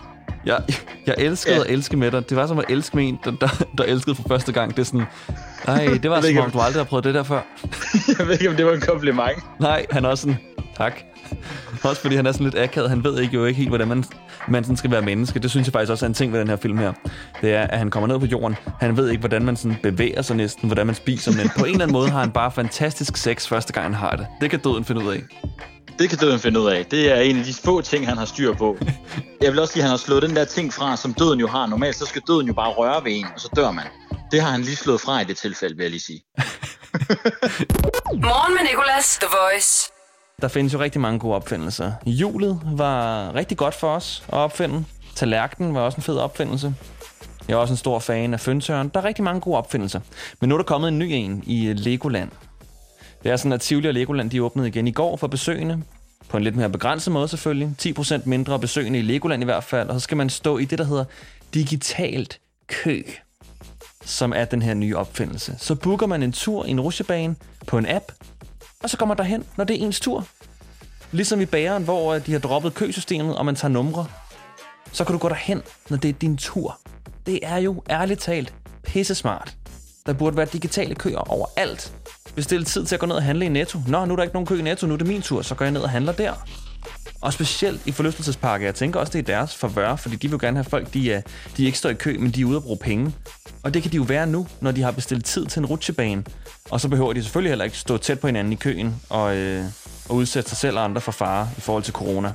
Jeg, 0.46 0.64
jeg 1.06 1.14
elskede 1.18 1.54
Ja. 1.54 1.60
at 1.60 1.70
elske 1.70 1.96
med 1.96 2.10
dig. 2.10 2.28
Det 2.28 2.36
var 2.36 2.46
som 2.46 2.58
at 2.58 2.64
elske 2.68 2.96
med 2.96 3.08
en, 3.08 3.18
der, 3.24 3.30
der, 3.30 3.48
der 3.78 3.84
elskede 3.84 4.14
for 4.16 4.22
første 4.28 4.52
gang. 4.52 4.70
Det 4.70 4.78
er 4.78 4.84
sådan, 4.84 5.06
nej, 5.66 5.98
det 6.02 6.10
var 6.10 6.20
som 6.34 6.38
om- 6.38 6.50
du 6.50 6.58
aldrig 6.60 6.80
har 6.84 6.88
prøvet 6.88 7.04
det 7.04 7.14
der 7.14 7.22
før. 7.22 7.40
jeg 8.18 8.26
ved 8.26 8.32
ikke, 8.32 8.50
om 8.50 8.56
det 8.56 8.66
var 8.66 8.72
en 8.72 8.80
kompliment. 8.80 9.38
Nej, 9.60 9.86
han 9.90 10.04
er 10.04 10.08
også 10.08 10.22
sådan, 10.22 10.38
tak. 10.80 11.00
Også 11.88 12.02
fordi 12.02 12.16
han 12.16 12.26
er 12.26 12.32
sådan 12.32 12.44
lidt 12.44 12.58
akavet. 12.58 12.90
Han 12.90 13.04
ved 13.04 13.20
ikke 13.20 13.34
jo 13.34 13.44
ikke 13.44 13.58
helt, 13.58 13.70
hvordan 13.70 13.88
man, 13.88 14.04
man 14.48 14.64
sådan 14.64 14.76
skal 14.76 14.90
være 14.90 15.02
menneske. 15.02 15.38
Det 15.38 15.50
synes 15.50 15.66
jeg 15.66 15.72
faktisk 15.72 15.92
også 15.92 16.04
er 16.04 16.08
en 16.08 16.14
ting 16.14 16.32
ved 16.32 16.40
den 16.40 16.48
her 16.48 16.56
film 16.56 16.78
her. 16.78 16.92
Det 17.42 17.54
er, 17.54 17.62
at 17.62 17.78
han 17.78 17.90
kommer 17.90 18.06
ned 18.06 18.18
på 18.18 18.26
jorden. 18.26 18.56
Han 18.80 18.96
ved 18.96 19.08
ikke, 19.08 19.20
hvordan 19.20 19.44
man 19.44 19.56
sådan 19.56 19.76
bevæger 19.82 20.22
sig 20.22 20.36
næsten, 20.36 20.68
hvordan 20.68 20.86
man 20.86 20.94
spiser. 20.94 21.32
Men 21.36 21.50
på 21.58 21.64
en 21.64 21.70
eller 21.70 21.82
anden 21.82 21.92
måde 21.92 22.10
har 22.10 22.20
han 22.20 22.30
bare 22.30 22.52
fantastisk 22.52 23.16
sex 23.16 23.48
første 23.48 23.72
gang, 23.72 23.86
han 23.86 23.94
har 23.94 24.16
det. 24.16 24.26
Det 24.40 24.50
kan 24.50 24.60
døden 24.60 24.84
finde 24.84 25.04
ud 25.04 25.12
af. 25.12 25.22
Det 25.98 26.08
kan 26.08 26.18
døden 26.18 26.38
finde 26.38 26.60
ud 26.60 26.66
af. 26.66 26.86
Det 26.86 27.12
er 27.12 27.20
en 27.20 27.38
af 27.38 27.44
de 27.44 27.54
få 27.64 27.80
ting, 27.80 28.08
han 28.08 28.16
har 28.16 28.24
styr 28.24 28.54
på. 28.54 28.78
Jeg 29.42 29.52
vil 29.52 29.58
også 29.58 29.72
sige, 29.72 29.82
at 29.82 29.84
han 29.84 29.90
har 29.90 29.96
slået 29.96 30.22
den 30.22 30.36
der 30.36 30.44
ting 30.44 30.72
fra, 30.72 30.96
som 30.96 31.14
døden 31.14 31.40
jo 31.40 31.46
har. 31.46 31.66
Normalt 31.66 31.96
så 31.96 32.06
skal 32.06 32.22
døden 32.26 32.46
jo 32.46 32.52
bare 32.52 32.70
røre 32.70 33.04
ved 33.04 33.12
en, 33.12 33.26
og 33.34 33.40
så 33.40 33.48
dør 33.56 33.70
man. 33.70 33.84
Det 34.32 34.42
har 34.42 34.50
han 34.50 34.60
lige 34.60 34.76
slået 34.76 35.00
fra 35.00 35.20
i 35.20 35.24
det 35.24 35.36
tilfælde, 35.36 35.76
vil 35.76 35.82
jeg 35.82 35.90
lige 35.90 36.00
sige. 36.00 36.22
Morgen 38.28 38.54
med 38.54 38.62
Nicolas, 38.70 39.16
The 39.16 39.28
Voice. 39.40 39.99
Der 40.42 40.48
findes 40.48 40.74
jo 40.74 40.78
rigtig 40.78 41.00
mange 41.00 41.18
gode 41.18 41.34
opfindelser. 41.34 41.92
Hjulet 42.06 42.60
var 42.64 43.34
rigtig 43.34 43.56
godt 43.56 43.74
for 43.74 43.88
os 43.88 44.24
at 44.28 44.34
opfinde. 44.34 44.84
Tallerkenen 45.14 45.74
var 45.74 45.80
også 45.80 45.96
en 45.96 46.02
fed 46.02 46.16
opfindelse. 46.16 46.74
Jeg 47.48 47.54
er 47.54 47.58
også 47.58 47.72
en 47.72 47.78
stor 47.78 47.98
fan 47.98 48.34
af 48.34 48.40
føntøren. 48.40 48.88
Der 48.88 49.00
er 49.00 49.04
rigtig 49.04 49.24
mange 49.24 49.40
gode 49.40 49.56
opfindelser. 49.56 50.00
Men 50.40 50.48
nu 50.48 50.54
er 50.54 50.58
der 50.58 50.64
kommet 50.64 50.88
en 50.88 50.98
ny 50.98 51.08
en 51.10 51.42
i 51.46 51.72
Legoland. 51.72 52.30
Det 53.22 53.32
er 53.32 53.36
sådan, 53.36 53.52
at 53.52 53.60
Tivoli 53.60 53.88
og 53.88 53.94
Legoland 53.94 54.30
de 54.30 54.42
åbnede 54.42 54.68
igen 54.68 54.88
i 54.88 54.92
går 54.92 55.16
for 55.16 55.26
besøgende. 55.26 55.82
På 56.28 56.36
en 56.36 56.42
lidt 56.42 56.56
mere 56.56 56.70
begrænset 56.70 57.12
måde 57.12 57.28
selvfølgelig. 57.28 57.74
10% 57.82 58.20
mindre 58.24 58.58
besøgende 58.58 58.98
i 58.98 59.02
Legoland 59.02 59.42
i 59.42 59.44
hvert 59.44 59.64
fald. 59.64 59.88
Og 59.88 59.94
så 59.94 60.00
skal 60.00 60.16
man 60.16 60.30
stå 60.30 60.58
i 60.58 60.64
det, 60.64 60.78
der 60.78 60.84
hedder 60.84 61.04
digitalt 61.54 62.40
kø 62.66 63.02
som 64.04 64.32
er 64.36 64.44
den 64.44 64.62
her 64.62 64.74
nye 64.74 64.96
opfindelse. 64.96 65.54
Så 65.58 65.74
booker 65.74 66.06
man 66.06 66.22
en 66.22 66.32
tur 66.32 66.64
i 66.64 66.70
en 66.70 66.80
rutsjebane 66.80 67.36
på 67.66 67.78
en 67.78 67.86
app, 67.88 68.12
og 68.82 68.90
så 68.90 68.96
kommer 68.96 69.14
der 69.14 69.24
hen, 69.24 69.44
når 69.56 69.64
det 69.64 69.80
er 69.80 69.86
ens 69.86 70.00
tur. 70.00 70.26
Ligesom 71.12 71.40
i 71.40 71.46
bageren, 71.46 71.84
hvor 71.84 72.14
øh, 72.14 72.26
de 72.26 72.32
har 72.32 72.38
droppet 72.38 72.74
køsystemet, 72.74 73.36
og 73.36 73.46
man 73.46 73.54
tager 73.54 73.72
numre. 73.72 74.06
Så 74.92 75.04
kan 75.04 75.12
du 75.12 75.18
gå 75.18 75.28
derhen, 75.28 75.62
når 75.90 75.96
det 75.96 76.08
er 76.08 76.12
din 76.12 76.36
tur. 76.36 76.78
Det 77.26 77.38
er 77.42 77.56
jo 77.56 77.82
ærligt 77.90 78.20
talt 78.20 78.54
pisse 78.82 79.14
smart. 79.14 79.56
Der 80.06 80.12
burde 80.12 80.36
være 80.36 80.46
digitale 80.46 80.94
køer 80.94 81.18
overalt. 81.18 81.92
Bestil 82.34 82.64
tid 82.64 82.86
til 82.86 82.94
at 82.96 83.00
gå 83.00 83.06
ned 83.06 83.16
og 83.16 83.22
handle 83.22 83.44
i 83.44 83.48
Netto. 83.48 83.78
Nå, 83.88 84.04
nu 84.04 84.12
er 84.12 84.16
der 84.16 84.22
ikke 84.22 84.34
nogen 84.34 84.46
kø 84.46 84.58
i 84.58 84.62
Netto, 84.62 84.86
nu 84.86 84.92
er 84.92 84.98
det 84.98 85.06
min 85.06 85.22
tur, 85.22 85.42
så 85.42 85.54
går 85.54 85.64
jeg 85.64 85.72
ned 85.72 85.80
og 85.80 85.90
handler 85.90 86.12
der. 86.12 86.34
Og 87.20 87.32
specielt 87.32 87.86
i 87.86 87.92
forlystelsesparker. 87.92 88.64
Jeg 88.66 88.74
tænker 88.74 89.00
også, 89.00 89.12
det 89.12 89.18
er 89.18 89.22
deres 89.22 89.56
forvør, 89.56 89.96
fordi 89.96 90.16
de 90.16 90.28
vil 90.28 90.32
jo 90.32 90.38
gerne 90.40 90.56
have 90.56 90.64
folk, 90.64 90.94
de, 90.94 91.12
er, 91.12 91.22
de 91.56 91.64
ikke 91.64 91.78
står 91.78 91.90
i 91.90 91.94
kø, 91.94 92.16
men 92.18 92.30
de 92.30 92.40
er 92.40 92.44
ude 92.44 92.56
at 92.56 92.62
bruge 92.62 92.78
penge. 92.78 93.14
Og 93.62 93.74
det 93.74 93.82
kan 93.82 93.92
de 93.92 93.96
jo 93.96 94.02
være 94.02 94.26
nu, 94.26 94.46
når 94.60 94.70
de 94.70 94.82
har 94.82 94.90
bestilt 94.90 95.24
tid 95.24 95.46
til 95.46 95.60
en 95.60 95.66
rutsjebane. 95.66 96.24
Og 96.70 96.80
så 96.80 96.88
behøver 96.88 97.12
de 97.12 97.22
selvfølgelig 97.22 97.50
heller 97.50 97.64
ikke 97.64 97.78
stå 97.78 97.96
tæt 97.96 98.20
på 98.20 98.26
hinanden 98.26 98.52
i 98.52 98.56
køen 98.56 99.00
og, 99.08 99.36
øh, 99.36 99.64
og 100.08 100.16
udsætte 100.16 100.48
sig 100.48 100.58
selv 100.58 100.78
og 100.78 100.84
andre 100.84 101.00
for 101.00 101.12
fare 101.12 101.48
i 101.58 101.60
forhold 101.60 101.82
til 101.82 101.92
corona. 101.92 102.32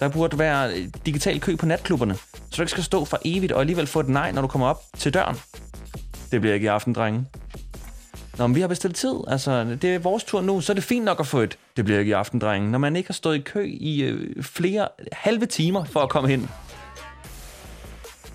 Der 0.00 0.08
burde 0.08 0.38
være 0.38 0.72
øh, 0.72 0.88
digital 1.06 1.40
kø 1.40 1.56
på 1.56 1.66
natklubberne, 1.66 2.14
så 2.34 2.56
du 2.56 2.62
ikke 2.62 2.70
skal 2.70 2.84
stå 2.84 3.04
for 3.04 3.18
evigt 3.24 3.52
og 3.52 3.60
alligevel 3.60 3.86
få 3.86 4.00
et 4.00 4.08
nej, 4.08 4.32
når 4.32 4.42
du 4.42 4.48
kommer 4.48 4.66
op 4.66 4.82
til 4.98 5.14
døren. 5.14 5.36
Det 6.32 6.40
bliver 6.40 6.54
ikke 6.54 6.64
i 6.64 6.68
aften, 6.68 6.92
drenge. 6.92 7.24
Nå, 8.38 8.46
men 8.46 8.54
vi 8.54 8.60
har 8.60 8.68
bestilt 8.68 8.96
tid. 8.96 9.14
Altså, 9.28 9.64
det 9.82 9.94
er 9.94 9.98
vores 9.98 10.24
tur 10.24 10.40
nu, 10.40 10.60
så 10.60 10.72
er 10.72 10.74
det 10.74 10.84
fint 10.84 11.04
nok 11.04 11.20
at 11.20 11.26
få 11.26 11.40
et. 11.40 11.58
Det 11.76 11.84
bliver 11.84 12.00
ikke 12.00 12.10
i 12.10 12.12
aften, 12.12 12.40
drenge. 12.40 12.70
Når 12.70 12.78
man 12.78 12.96
ikke 12.96 13.08
har 13.08 13.14
stået 13.14 13.36
i 13.36 13.40
kø 13.40 13.64
i 13.80 14.02
øh, 14.02 14.42
flere 14.42 14.88
halve 15.12 15.46
timer 15.46 15.84
for 15.84 16.00
at 16.00 16.08
komme 16.08 16.28
hen. 16.28 16.50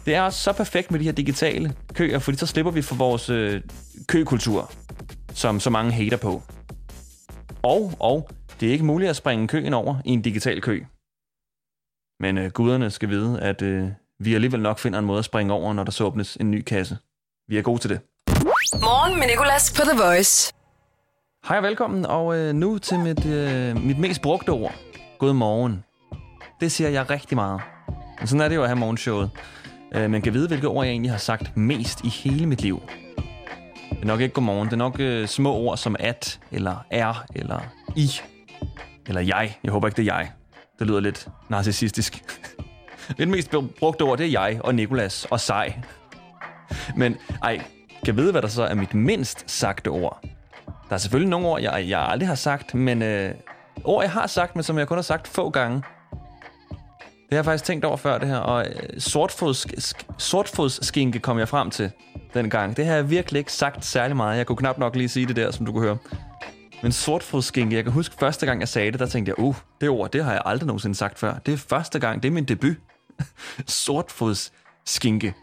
Det 0.06 0.16
er 0.16 0.22
også 0.22 0.40
så 0.40 0.54
perfekt 0.54 0.92
med 0.92 1.00
de 1.00 1.06
her 1.06 1.12
digitale 1.12 1.76
køer, 1.94 2.20
fordi 2.20 2.38
så 2.38 2.48
slipper 2.48 2.72
vi 2.72 2.82
for 2.82 2.96
vores 2.96 3.30
øh, 3.30 3.62
køkultur, 4.08 4.72
som 5.34 5.60
så 5.60 5.70
mange 5.70 5.92
hater 5.92 6.18
på. 6.18 6.42
Og, 7.64 7.92
og, 8.00 8.30
det 8.60 8.68
er 8.68 8.72
ikke 8.72 8.86
muligt 8.86 9.10
at 9.10 9.16
springe 9.16 9.48
køen 9.48 9.74
over 9.74 9.96
i 10.06 10.10
en 10.10 10.22
digital 10.22 10.62
kø. 10.62 10.84
Men 12.20 12.38
øh, 12.38 12.52
guderne 12.52 12.92
skal 12.92 13.10
vide, 13.10 13.42
at 13.42 13.62
øh, 13.62 13.90
vi 14.20 14.36
alligevel 14.36 14.62
nok 14.62 14.80
finder 14.80 15.00
en 15.00 15.06
måde 15.06 15.20
at 15.20 15.26
springe 15.26 15.54
over, 15.54 15.74
når 15.74 15.84
der 15.84 15.92
så 15.92 16.04
åbnes 16.04 16.36
en 16.36 16.52
ny 16.52 16.62
kasse. 16.62 16.98
Vi 17.48 17.58
er 17.58 17.62
gode 17.62 17.80
til 17.80 17.90
det. 17.90 18.00
Morgen 18.82 19.20
med 19.20 19.28
Nicolas 19.28 19.74
på 19.74 19.82
The 19.82 20.04
Voice. 20.04 20.54
Hej 21.48 21.58
og 21.58 21.64
velkommen, 21.64 22.06
og 22.06 22.38
øh, 22.38 22.54
nu 22.54 22.78
til 22.78 23.00
mit, 23.00 23.26
øh, 23.26 23.82
mit 23.84 24.00
mest 24.00 24.22
brugte 24.22 24.50
ord. 24.50 24.76
God 25.20 25.34
morgen. 25.34 25.84
Det 26.62 26.72
siger 26.72 26.90
jeg 26.90 27.10
rigtig 27.10 27.36
meget. 27.36 27.62
Men 28.20 28.28
sådan 28.28 28.42
er 28.42 28.50
det 28.50 28.56
jo 28.56 28.62
at 28.62 28.68
have 28.70 28.80
morgenshowet. 28.80 29.30
Øh, 29.96 30.10
man 30.10 30.22
kan 30.22 30.34
vide, 30.34 30.48
hvilke 30.48 30.68
ord 30.68 30.86
jeg 30.86 30.92
egentlig 30.92 31.12
har 31.12 31.18
sagt 31.18 31.58
mest 31.58 32.02
i 32.04 32.10
hele 32.10 32.46
mit 32.46 32.62
liv. 32.62 32.82
Det 33.90 34.02
er 34.02 34.06
nok 34.06 34.22
ikke 34.22 34.34
godmorgen. 34.34 34.68
Det 34.68 34.74
er 34.74 34.78
nok 34.78 35.00
øh, 35.00 35.28
små 35.28 35.54
ord 35.54 35.78
som 35.78 35.96
at, 36.00 36.40
eller 36.52 36.86
er, 36.90 37.26
eller 37.36 37.60
i, 37.96 38.12
eller 39.08 39.22
jeg. 39.22 39.58
Jeg 39.64 39.72
håber 39.72 39.88
ikke, 39.88 39.98
det 39.98 40.10
er 40.10 40.16
jeg. 40.16 40.32
Det 40.80 40.88
lyder 40.88 41.00
lidt 41.00 41.28
narcissistisk. 41.50 42.24
Mit 43.20 43.30
mest 43.30 43.56
brugte 43.80 44.02
ord, 44.02 44.18
det 44.18 44.26
er 44.26 44.32
jeg 44.32 44.60
og 44.64 44.76
Nikolas 44.76 45.26
og 45.26 45.40
sej. 45.40 45.74
Men 46.96 47.18
ej, 47.44 47.62
kan 48.06 48.18
vide, 48.18 48.32
hvad 48.32 48.42
der 48.42 48.48
så 48.48 48.64
er 48.64 48.74
mit 48.74 48.94
mindst 48.94 49.44
sagte 49.52 49.88
ord? 49.88 50.20
Der 50.90 50.94
er 50.94 50.98
selvfølgelig 50.98 51.30
nogle 51.30 51.48
ord, 51.48 51.62
jeg, 51.62 51.86
jeg 51.88 52.00
aldrig 52.00 52.28
har 52.28 52.36
sagt, 52.36 52.74
men 52.74 53.02
øh, 53.02 53.34
ord, 53.84 54.04
jeg 54.04 54.12
har 54.12 54.28
sagt, 54.28 54.56
men 54.56 54.64
som 54.64 54.78
jeg 54.78 54.88
kun 54.88 54.98
har 54.98 55.02
sagt 55.02 55.28
få 55.28 55.50
gange. 55.50 55.84
Det 57.02 57.38
har 57.38 57.38
jeg 57.38 57.46
faktisk 57.46 57.64
tænkt 57.64 57.86
over 57.86 57.98
før, 57.98 58.18
det 58.18 58.28
her. 58.28 58.38
Og 58.38 58.66
øh, 58.68 58.76
sortfods, 59.00 59.66
sk- 59.66 60.14
sortfodsskinke 60.18 61.20
kom 61.20 61.40
jeg 61.40 61.48
frem 61.50 61.70
til 61.70 61.92
den 62.34 62.50
gang. 62.50 62.78
Det 62.78 62.86
har 62.86 62.96
jeg 62.96 63.10
virkelig 63.10 63.40
ikke 63.40 63.52
sagt 63.54 63.86
særlig 63.86 64.18
meget. 64.18 64.38
Jeg 64.38 64.46
kunne 64.46 64.58
knap 64.58 64.78
nok 64.78 64.96
lige 64.96 65.10
sige 65.10 65.26
det 65.26 65.36
der, 65.36 65.52
som 65.52 65.66
du 65.66 65.72
kunne 65.72 65.84
høre. 65.84 65.98
Men 66.84 66.92
sortfodsskinke, 66.92 67.76
jeg 67.76 67.84
kan 67.84 67.94
huske 67.94 68.16
første 68.20 68.46
gang, 68.46 68.60
jeg 68.60 68.68
sagde 68.68 68.92
det, 68.92 69.00
der 69.00 69.06
tænkte 69.06 69.30
jeg, 69.30 69.40
uh, 69.40 69.56
det 69.82 69.90
ord, 69.90 70.12
det 70.12 70.24
har 70.24 70.32
jeg 70.32 70.42
aldrig 70.46 70.68
nogensinde 70.68 70.96
sagt 70.96 71.20
før. 71.20 71.34
Det 71.46 71.54
er 71.54 71.58
første 71.58 72.00
gang, 72.00 72.24
det 72.24 72.30
er 72.30 72.34
min 72.34 72.46
debut. 72.46 72.76
Sortfodsskinke. 73.68 75.34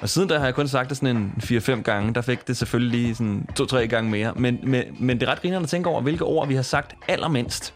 Og 0.00 0.08
siden 0.08 0.28
da 0.28 0.38
har 0.38 0.44
jeg 0.44 0.54
kun 0.54 0.68
sagt 0.68 0.88
det 0.88 0.96
sådan 0.96 1.16
en 1.16 1.32
4-5 1.42 1.82
gange. 1.82 2.14
Der 2.14 2.20
fik 2.20 2.48
det 2.48 2.56
selvfølgelig 2.56 3.00
lige 3.00 3.14
sådan 3.14 3.48
2-3 3.60 3.76
gange 3.76 4.10
mere. 4.10 4.32
Men, 4.36 4.58
men, 4.62 4.84
men 5.00 5.20
det 5.20 5.28
er 5.28 5.32
ret 5.32 5.42
grinerende 5.42 5.64
at 5.66 5.70
tænke 5.70 5.88
over, 5.88 6.00
hvilke 6.00 6.24
ord 6.24 6.48
vi 6.48 6.54
har 6.54 6.62
sagt 6.62 6.94
allermindst. 7.08 7.74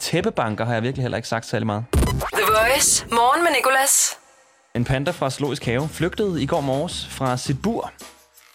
Tæppebanker 0.00 0.64
har 0.64 0.74
jeg 0.74 0.82
virkelig 0.82 1.02
heller 1.02 1.16
ikke 1.16 1.28
sagt 1.28 1.46
særlig 1.46 1.66
meget. 1.66 1.84
The 1.92 2.42
Voice. 2.46 3.06
Morgen 3.10 3.44
med 3.44 3.50
Nicolas. 3.56 4.16
En 4.74 4.84
panda 4.84 5.10
fra 5.10 5.30
Zoologisk 5.30 5.64
Have 5.64 5.88
flygtede 5.88 6.42
i 6.42 6.46
går 6.46 6.60
morges 6.60 7.06
fra 7.10 7.36
sit 7.36 7.62
bur. 7.62 7.92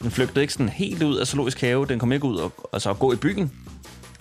Den 0.02 0.12
flygtede 0.12 0.42
ikke 0.42 0.54
sådan 0.54 0.70
helt 0.70 1.04
ud 1.04 1.18
af 1.18 1.28
Zoologisk 1.28 1.62
Have. 1.62 1.86
Den 1.86 2.00
kom 2.00 2.12
ikke 2.12 2.26
ud 2.26 2.38
og, 2.38 2.70
altså 2.74 2.90
at 2.90 3.00
gå 3.00 3.14
i 3.14 3.16
byen. 3.16 3.52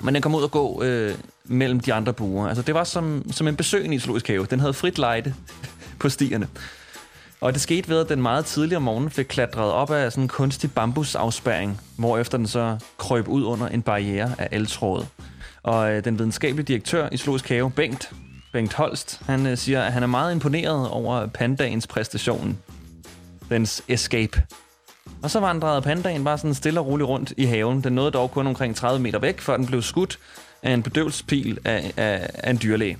Men 0.00 0.14
den 0.14 0.22
kom 0.22 0.34
ud 0.34 0.42
og 0.42 0.50
gå 0.50 0.82
øh, 0.82 1.14
mellem 1.44 1.80
de 1.80 1.94
andre 1.94 2.12
buer. 2.12 2.48
Altså 2.48 2.62
det 2.62 2.74
var 2.74 2.84
som, 2.84 3.24
som 3.32 3.48
en 3.48 3.56
besøgende 3.56 3.96
i 3.96 3.98
Zoologisk 3.98 4.28
Have. 4.28 4.46
Den 4.50 4.60
havde 4.60 4.74
frit 4.74 4.98
lejde 4.98 5.34
på 5.98 6.08
stierne. 6.08 6.48
Og 7.42 7.52
det 7.52 7.60
skete 7.60 7.88
ved, 7.88 8.00
at 8.00 8.08
den 8.08 8.22
meget 8.22 8.44
tidligere 8.44 8.80
morgen 8.80 9.10
fik 9.10 9.24
klatret 9.24 9.72
op 9.72 9.90
af 9.90 10.12
sådan 10.12 10.24
en 10.24 10.28
kunstig 10.28 10.72
bambusafspæring, 10.72 11.80
hvorefter 11.98 12.38
den 12.38 12.46
så 12.46 12.78
krøb 12.98 13.28
ud 13.28 13.44
under 13.44 13.68
en 13.68 13.82
barriere 13.82 14.34
af 14.38 14.48
eltråd. 14.52 15.06
Og 15.62 15.92
øh, 15.92 16.04
den 16.04 16.18
videnskabelige 16.18 16.66
direktør 16.66 17.08
i 17.12 17.16
Zoologisk 17.16 17.48
Have, 17.48 17.70
Bengt, 17.70 18.12
Bengt 18.52 18.74
Holst, 18.74 19.20
han 19.26 19.46
øh, 19.46 19.58
siger, 19.58 19.82
at 19.82 19.92
han 19.92 20.02
er 20.02 20.06
meget 20.06 20.32
imponeret 20.32 20.90
over 20.90 21.26
pandagens 21.26 21.86
præstation. 21.86 22.58
Dens 23.50 23.82
escape. 23.88 24.42
Og 25.22 25.30
så 25.30 25.40
vandrede 25.40 25.82
pandaen 25.82 26.24
bare 26.24 26.38
sådan 26.38 26.54
stille 26.54 26.80
og 26.80 26.86
roligt 26.86 27.08
rundt 27.08 27.32
i 27.36 27.44
haven. 27.44 27.84
Den 27.84 27.92
nåede 27.92 28.10
dog 28.10 28.30
kun 28.30 28.46
omkring 28.46 28.76
30 28.76 29.00
meter 29.00 29.18
væk, 29.18 29.40
før 29.40 29.56
den 29.56 29.66
blev 29.66 29.82
skudt 29.82 30.18
af 30.62 30.72
en 30.72 30.82
bedøvelsespil 30.82 31.58
af, 31.64 31.92
af, 31.96 32.30
af 32.34 32.50
en 32.50 32.58
dyrlæge. 32.62 32.98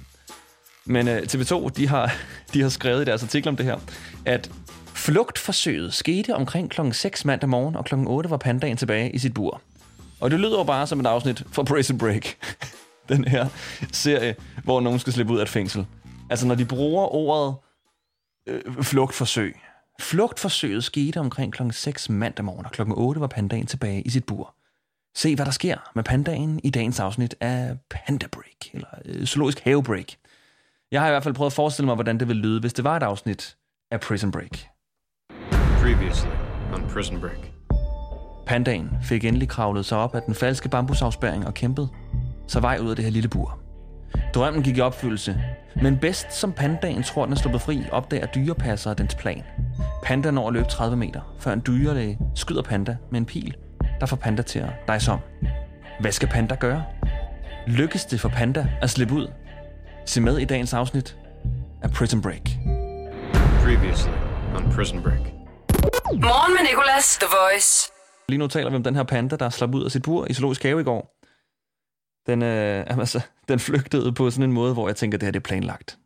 Men 0.85 1.09
øh, 1.09 1.23
TV2, 1.23 1.69
de 1.69 1.89
har, 1.89 2.15
de 2.55 2.63
har 2.63 2.69
skrevet 2.69 3.03
i 3.03 3.05
deres 3.05 3.23
artikel 3.23 3.49
om 3.49 3.57
det 3.57 3.67
her, 3.67 3.79
at 4.25 4.51
flugtforsøget 4.95 5.95
skete 5.95 6.35
omkring 6.35 6.71
klokken 6.71 6.93
6 6.93 7.25
mandag 7.25 7.49
morgen, 7.49 7.77
og 7.77 7.85
klokken 7.85 8.07
8 8.09 8.31
var 8.31 8.37
pandaen 8.37 8.77
tilbage 8.77 9.11
i 9.11 9.19
sit 9.19 9.35
bur. 9.35 9.61
Og 10.21 10.31
det 10.31 10.41
lyder 10.41 10.59
jo 10.59 10.65
bare 10.65 10.87
som 10.87 11.01
et 11.01 11.07
afsnit 11.07 11.45
fra 11.53 11.63
Prison 11.63 11.99
Break. 11.99 12.27
Den 13.09 13.25
her 13.25 13.47
serie, 13.93 14.37
hvor 14.65 14.81
nogen 14.81 14.99
skal 14.99 15.13
slippe 15.13 15.33
ud 15.33 15.39
af 15.39 15.43
et 15.43 15.49
fængsel. 15.49 15.87
Altså, 16.31 16.47
når 16.47 16.55
de 16.55 16.65
bruger 16.65 17.15
ordet 17.15 17.55
øh, 18.47 18.83
flugtforsøg. 18.83 19.57
Flugtforsøget 20.01 20.85
skete 20.85 21.21
omkring 21.21 21.53
klokken 21.53 21.73
6 21.73 22.09
mandag 22.09 22.45
morgen, 22.45 22.67
og 22.67 22.73
klokken 22.73 22.95
8 22.99 23.21
var 23.21 23.27
pandaen 23.27 23.67
tilbage 23.67 24.03
i 24.03 24.11
sit 24.11 24.25
bur. 24.25 24.55
Se, 25.15 25.35
hvad 25.35 25.47
der 25.47 25.53
sker 25.53 25.91
med 25.95 26.05
pandaen 26.05 26.61
i 26.65 26.71
dagens 26.71 27.01
afsnit 27.01 27.35
af 27.41 27.77
Panda 27.91 28.27
Break, 28.27 28.75
eller 28.75 28.89
øh, 29.05 29.27
Zoologisk 29.27 29.61
Have 29.61 29.83
Break. 29.83 30.07
Jeg 30.93 31.01
har 31.01 31.09
i 31.09 31.11
hvert 31.11 31.23
fald 31.23 31.35
prøvet 31.35 31.51
at 31.51 31.55
forestille 31.55 31.87
mig, 31.87 31.95
hvordan 31.95 32.19
det 32.19 32.29
ville 32.29 32.43
lyde, 32.43 32.61
hvis 32.61 32.73
det 32.73 32.85
var 32.85 32.97
et 32.97 33.03
afsnit 33.03 33.57
af 33.91 34.01
Prison 34.01 34.31
Break. 34.31 34.59
Previously 35.81 36.29
on 36.75 36.89
Prison 36.95 37.21
Break. 37.21 37.53
Pandaen 38.47 38.91
fik 39.03 39.25
endelig 39.25 39.49
kravlet 39.49 39.87
sig 39.87 39.99
op 39.99 40.15
af 40.15 40.23
den 40.23 40.35
falske 40.35 40.69
bambusafspæring 40.69 41.47
og 41.47 41.55
kæmpede 41.55 41.89
sig 42.49 42.63
vej 42.63 42.79
ud 42.83 42.91
af 42.91 42.97
det 42.97 43.05
her 43.05 43.13
lille 43.13 43.29
bur. 43.29 43.59
Drømmen 44.35 44.63
gik 44.63 44.77
i 44.77 44.81
opfyldelse, 44.81 45.41
men 45.83 45.99
bedst 45.99 46.33
som 46.33 46.53
pandaen 46.53 47.03
tror, 47.03 47.25
den 47.25 47.33
er 47.33 47.37
sluppet 47.37 47.61
fri, 47.61 47.83
opdager 47.93 48.27
dyrepasser 48.27 48.95
dens 48.95 49.15
plan. 49.15 49.43
Panda 50.05 50.31
når 50.31 50.49
at 50.49 50.53
løbe 50.53 50.69
30 50.69 50.97
meter, 50.97 51.35
før 51.39 51.53
en 51.53 51.63
dyrlæge 51.67 52.19
skyder 52.35 52.63
panda 52.63 52.97
med 53.11 53.21
en 53.21 53.27
pil, 53.27 53.57
der 54.01 54.07
får 54.07 54.17
panda 54.17 54.43
til 54.43 54.59
at 54.59 54.71
dejse 54.89 55.13
om. 55.13 55.19
Hvad 56.01 56.13
skal 56.13 56.29
panda 56.29 56.55
gøre? 56.55 56.85
Lykkes 57.67 58.05
det 58.05 58.21
for 58.21 58.29
panda 58.29 58.67
at 58.83 58.91
slippe 58.91 59.15
ud? 59.15 59.29
Se 60.07 60.21
med 60.21 60.39
i 60.39 60.45
dagens 60.45 60.75
afsnit 60.75 61.19
af 61.83 61.91
Prison 61.91 62.23
Break. 62.23 62.43
Previously 63.65 64.13
on 64.57 64.73
Prison 64.73 65.03
Break. 65.03 65.21
Morgen 66.13 66.53
med 66.53 66.71
Nicolas. 66.71 67.19
The 67.19 67.29
Voice. 67.41 67.93
Lige 68.29 68.39
nu 68.39 68.47
taler 68.47 68.71
vi 68.71 68.77
om 68.77 68.83
den 68.83 68.97
her 68.97 69.03
panda, 69.03 69.37
der 69.37 69.49
slap 69.51 69.75
ud 69.75 69.85
af 69.85 69.91
sit 69.91 70.03
bur 70.03 70.27
i 70.31 70.35
Zoologisk 70.35 70.63
Have 70.63 70.81
i 70.81 70.85
går. 70.85 71.19
Den, 72.27 72.43
øh, 72.43 72.85
altså, 73.01 73.21
den 73.49 73.59
flygtede 73.59 74.13
på 74.13 74.31
sådan 74.31 74.45
en 74.45 74.53
måde, 74.53 74.73
hvor 74.73 74.89
jeg 74.89 74.97
tænker, 74.97 75.19
det 75.19 75.27
her 75.27 75.33
det 75.33 75.39
er 75.39 75.49
planlagt. 75.49 75.99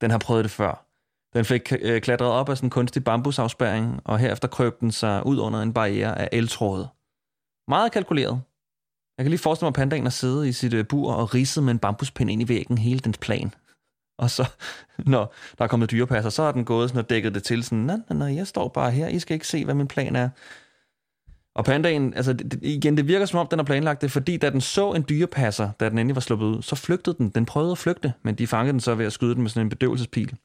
Den 0.00 0.10
har 0.10 0.18
prøvet 0.18 0.44
det 0.44 0.50
før. 0.50 0.86
Den 1.34 1.44
fik 1.44 1.72
øh, 1.82 2.00
klatret 2.00 2.30
op 2.30 2.48
af 2.48 2.56
sådan 2.56 2.66
en 2.66 2.70
kunstig 2.70 3.04
bambusafspæring, 3.04 4.00
og 4.04 4.18
herefter 4.18 4.48
krøb 4.48 4.80
den 4.80 4.92
sig 4.92 5.26
ud 5.26 5.38
under 5.38 5.60
en 5.60 5.72
barriere 5.72 6.18
af 6.18 6.28
eltråde. 6.32 6.88
Meget 7.68 7.92
kalkuleret. 7.92 8.42
Jeg 9.18 9.24
kan 9.24 9.30
lige 9.30 9.38
forestille 9.38 9.66
mig 9.66 9.74
pandaen 9.74 10.06
at 10.06 10.12
sidde 10.12 10.48
i 10.48 10.52
sit 10.52 10.74
øh, 10.74 10.86
bur 10.86 11.12
og 11.12 11.34
ridse 11.34 11.62
med 11.62 11.70
en 11.72 11.78
bambuspind 11.78 12.30
ind 12.30 12.42
i 12.42 12.48
væggen 12.48 12.78
hele 12.78 13.00
dens 13.00 13.18
plan. 13.18 13.54
Og 14.18 14.30
så, 14.30 14.48
når 15.06 15.34
der 15.58 15.64
er 15.64 15.68
kommet 15.68 15.90
dyrepasser, 15.90 16.30
så 16.30 16.42
har 16.42 16.52
den 16.52 16.64
gået 16.64 16.88
sådan 16.90 17.02
og 17.04 17.10
dækket 17.10 17.34
det 17.34 17.42
til 17.42 17.64
sådan, 17.64 17.78
nej, 17.78 17.96
nej, 18.10 18.18
nej, 18.18 18.36
jeg 18.36 18.46
står 18.46 18.68
bare 18.68 18.90
her, 18.90 19.08
I 19.08 19.18
skal 19.18 19.34
ikke 19.34 19.48
se, 19.48 19.64
hvad 19.64 19.74
min 19.74 19.88
plan 19.88 20.16
er. 20.16 20.28
Og 21.54 21.64
pandaen, 21.64 22.14
altså 22.14 22.32
det- 22.32 22.58
igen, 22.62 22.96
det 22.96 23.08
virker 23.08 23.26
som 23.26 23.40
om, 23.40 23.46
den 23.46 23.58
har 23.58 23.64
planlagt 23.64 24.02
det, 24.02 24.10
fordi 24.10 24.36
da 24.36 24.50
den 24.50 24.60
så 24.60 24.92
en 24.92 25.04
dyrepasser, 25.08 25.70
da 25.80 25.88
den 25.88 25.98
endelig 25.98 26.14
var 26.16 26.20
sluppet 26.20 26.46
ud, 26.46 26.62
så 26.62 26.76
flygtede 26.76 27.16
den. 27.18 27.28
Den 27.28 27.46
prøvede 27.46 27.72
at 27.72 27.78
flygte, 27.78 28.12
men 28.22 28.34
de 28.34 28.46
fangede 28.46 28.72
den 28.72 28.80
så 28.80 28.94
ved 28.94 29.06
at 29.06 29.12
skyde 29.12 29.34
den 29.34 29.42
med 29.42 29.50
sådan 29.50 29.66
en 29.66 29.70
bedøvelsespil. 29.70 30.36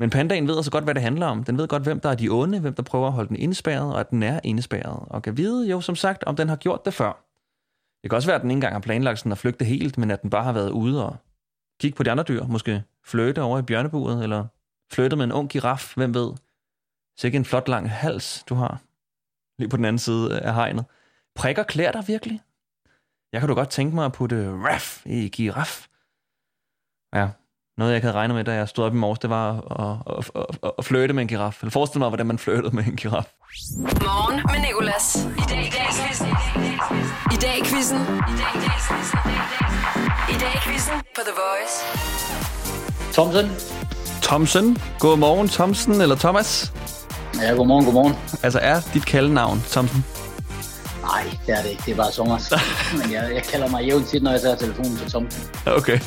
Men 0.00 0.10
pandaen 0.10 0.48
ved 0.48 0.56
altså 0.56 0.70
godt, 0.70 0.84
hvad 0.84 0.94
det 0.94 1.02
handler 1.02 1.26
om. 1.26 1.44
Den 1.44 1.58
ved 1.58 1.68
godt, 1.68 1.82
hvem 1.82 2.00
der 2.00 2.08
er 2.08 2.14
de 2.14 2.28
onde, 2.28 2.60
hvem 2.60 2.74
der 2.74 2.82
prøver 2.82 3.06
at 3.06 3.12
holde 3.12 3.28
den 3.28 3.36
indespærret, 3.36 3.92
og 3.94 4.00
at 4.00 4.10
den 4.10 4.22
er 4.22 4.40
indespærret. 4.44 4.98
Og 5.06 5.22
kan 5.22 5.36
vide 5.36 5.70
jo, 5.70 5.80
som 5.80 5.96
sagt, 5.96 6.24
om 6.24 6.36
den 6.36 6.48
har 6.48 6.56
gjort 6.56 6.84
det 6.84 6.94
før. 6.94 7.27
Det 8.02 8.10
kan 8.10 8.16
også 8.16 8.28
være, 8.28 8.36
at 8.36 8.42
den 8.42 8.50
ikke 8.50 8.56
engang 8.56 8.74
har 8.74 8.80
planlagt 8.80 9.18
sådan 9.18 9.32
at 9.32 9.38
flygte 9.38 9.64
helt, 9.64 9.98
men 9.98 10.10
at 10.10 10.22
den 10.22 10.30
bare 10.30 10.44
har 10.44 10.52
været 10.52 10.70
ude 10.70 11.06
og 11.06 11.16
kigge 11.80 11.96
på 11.96 12.02
de 12.02 12.10
andre 12.10 12.24
dyr. 12.24 12.46
Måske 12.46 12.82
fløte 13.04 13.42
over 13.42 13.58
i 13.58 13.62
bjørneburet, 13.62 14.22
eller 14.22 14.46
flytte 14.92 15.16
med 15.16 15.24
en 15.24 15.32
ung 15.32 15.50
giraf, 15.50 15.92
hvem 15.96 16.14
ved. 16.14 16.32
Sikke 17.18 17.36
en 17.36 17.44
flot 17.44 17.68
lang 17.68 17.90
hals, 17.90 18.44
du 18.48 18.54
har. 18.54 18.80
Lige 19.58 19.68
på 19.68 19.76
den 19.76 19.84
anden 19.84 19.98
side 19.98 20.40
af 20.40 20.54
hegnet. 20.54 20.84
Prikker 21.34 21.62
klæder 21.62 21.92
dig 21.92 22.08
virkelig? 22.08 22.42
Jeg 23.32 23.40
kan 23.40 23.48
du 23.48 23.54
godt 23.54 23.70
tænke 23.70 23.94
mig 23.94 24.04
at 24.04 24.12
putte 24.12 24.50
raf 24.50 25.06
i 25.06 25.28
giraf. 25.28 25.86
Ja, 27.14 27.28
noget 27.78 27.90
jeg 27.90 27.96
ikke 27.96 28.06
havde 28.06 28.16
regnet 28.16 28.34
med, 28.34 28.44
da 28.44 28.54
jeg 28.54 28.68
stod 28.68 28.84
op 28.84 28.94
i 28.94 28.96
morges, 28.96 29.18
det 29.18 29.30
var 29.30 29.50
at, 29.60 30.18
at, 30.18 30.30
at, 30.34 30.58
at, 30.62 30.70
at 30.78 30.84
flirte 30.84 31.12
med 31.12 31.22
en 31.22 31.28
giraf. 31.28 31.62
Eller 31.62 31.70
forestil 31.70 31.98
mig, 31.98 32.08
hvordan 32.08 32.26
man 32.26 32.38
flirtede 32.38 32.76
med 32.76 32.84
en 32.86 32.96
giraf. 32.96 33.34
Morgen 33.76 34.36
med 34.36 34.68
Nicolas. 34.68 35.16
I 35.16 35.44
dag 35.50 35.66
i 35.66 35.70
dag. 35.70 36.07
I 37.32 37.36
dag 37.36 37.58
i 37.58 37.64
quizzen. 37.64 37.98
I 37.98 38.34
dag 38.40 38.52
i 38.54 38.60
dag. 38.66 38.78
I 40.28 40.38
dag 40.38 40.54
i 40.54 40.58
quizzen 40.68 40.94
på 41.14 41.20
The 41.28 41.34
Voice. 41.42 41.74
Thomsen? 43.12 43.50
Thomsen. 44.22 44.76
Godmorgen, 44.98 45.48
Thomsen 45.48 46.00
eller 46.00 46.16
Thomas. 46.16 46.72
Ja, 47.42 47.52
godmorgen, 47.52 47.84
godmorgen. 47.84 48.14
Altså 48.42 48.58
er 48.62 48.80
dit 48.94 49.06
kaldenavn 49.06 49.62
Thomsen? 49.70 50.04
Nej, 51.02 51.22
det 51.46 51.58
er 51.58 51.62
det 51.62 51.70
ikke. 51.70 51.82
Det 51.86 51.92
er 51.92 51.96
bare 51.96 52.12
Thomas. 52.12 52.52
Men 53.02 53.12
jeg, 53.12 53.30
jeg 53.34 53.42
kalder 53.42 53.68
mig 53.68 53.84
jævnt 53.84 54.06
tit, 54.06 54.22
når 54.22 54.30
jeg 54.30 54.40
tager 54.40 54.56
telefonen 54.56 54.96
til 54.96 55.10
Thomsen. 55.10 55.42
Okay. 55.66 55.98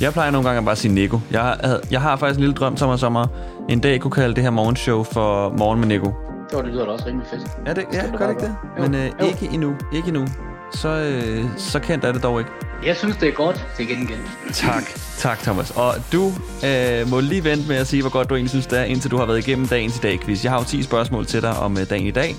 Jeg 0.00 0.12
plejer 0.12 0.30
nogle 0.30 0.48
gange 0.48 0.58
at 0.58 0.64
bare 0.64 0.76
sige 0.76 0.94
Nico. 0.94 1.20
Jeg 1.30 1.40
har, 1.42 1.80
jeg 1.90 2.00
har 2.00 2.16
faktisk 2.16 2.36
en 2.38 2.40
lille 2.44 2.54
drøm, 2.54 2.76
Thomas, 2.76 3.02
om 3.02 3.16
at 3.16 3.28
en 3.68 3.80
dag 3.80 4.00
kunne 4.00 4.10
kalde 4.10 4.34
det 4.34 4.42
her 4.42 4.50
morgenshow 4.50 5.02
for 5.04 5.52
Morgen 5.58 5.80
med 5.80 5.88
Nico. 5.88 6.12
Jo, 6.52 6.62
det 6.62 6.68
lyder 6.72 6.84
da 6.84 6.90
også 6.90 7.06
rimelig 7.06 7.28
fedt. 7.30 7.42
Ja, 7.66 7.72
det, 7.74 7.84
ja 7.92 8.02
gør 8.18 8.26
det 8.26 8.30
ikke 8.34 8.42
det? 8.46 8.54
gøre. 8.76 8.88
Men 8.88 8.94
Jo, 8.94 9.00
øh, 9.00 9.12
jo. 9.20 9.26
ikke 9.26 9.48
endnu. 9.54 9.74
Ikke 9.92 10.08
endnu. 10.08 10.26
Så, 10.72 10.88
øh, 10.88 11.44
så 11.56 11.78
kendt 11.80 12.04
er 12.04 12.12
det 12.12 12.22
dog 12.22 12.38
ikke. 12.40 12.50
Jeg 12.84 12.96
synes, 12.96 13.16
det 13.16 13.28
er 13.28 13.32
godt 13.32 13.66
til 13.76 13.88
gengæld. 13.88 14.18
Tak. 14.52 14.82
Tak, 15.18 15.38
Thomas. 15.38 15.70
Og 15.70 15.94
du 16.12 16.32
øh, 16.66 17.08
må 17.08 17.20
lige 17.20 17.44
vente 17.44 17.68
med 17.68 17.76
at 17.76 17.86
sige, 17.86 18.02
hvor 18.02 18.10
godt 18.10 18.30
du 18.30 18.34
egentlig 18.34 18.50
synes, 18.50 18.66
det 18.66 18.78
er, 18.78 18.84
indtil 18.84 19.10
du 19.10 19.16
har 19.16 19.26
været 19.26 19.48
igennem 19.48 19.68
dagens 19.68 19.96
i 19.96 20.00
dag 20.00 20.20
quiz. 20.20 20.44
Jeg 20.44 20.52
har 20.52 20.58
jo 20.58 20.64
10 20.64 20.82
spørgsmål 20.82 21.26
til 21.26 21.42
dig 21.42 21.58
om 21.58 21.78
øh, 21.78 21.90
dagen 21.90 22.06
i 22.06 22.10
dag. 22.10 22.36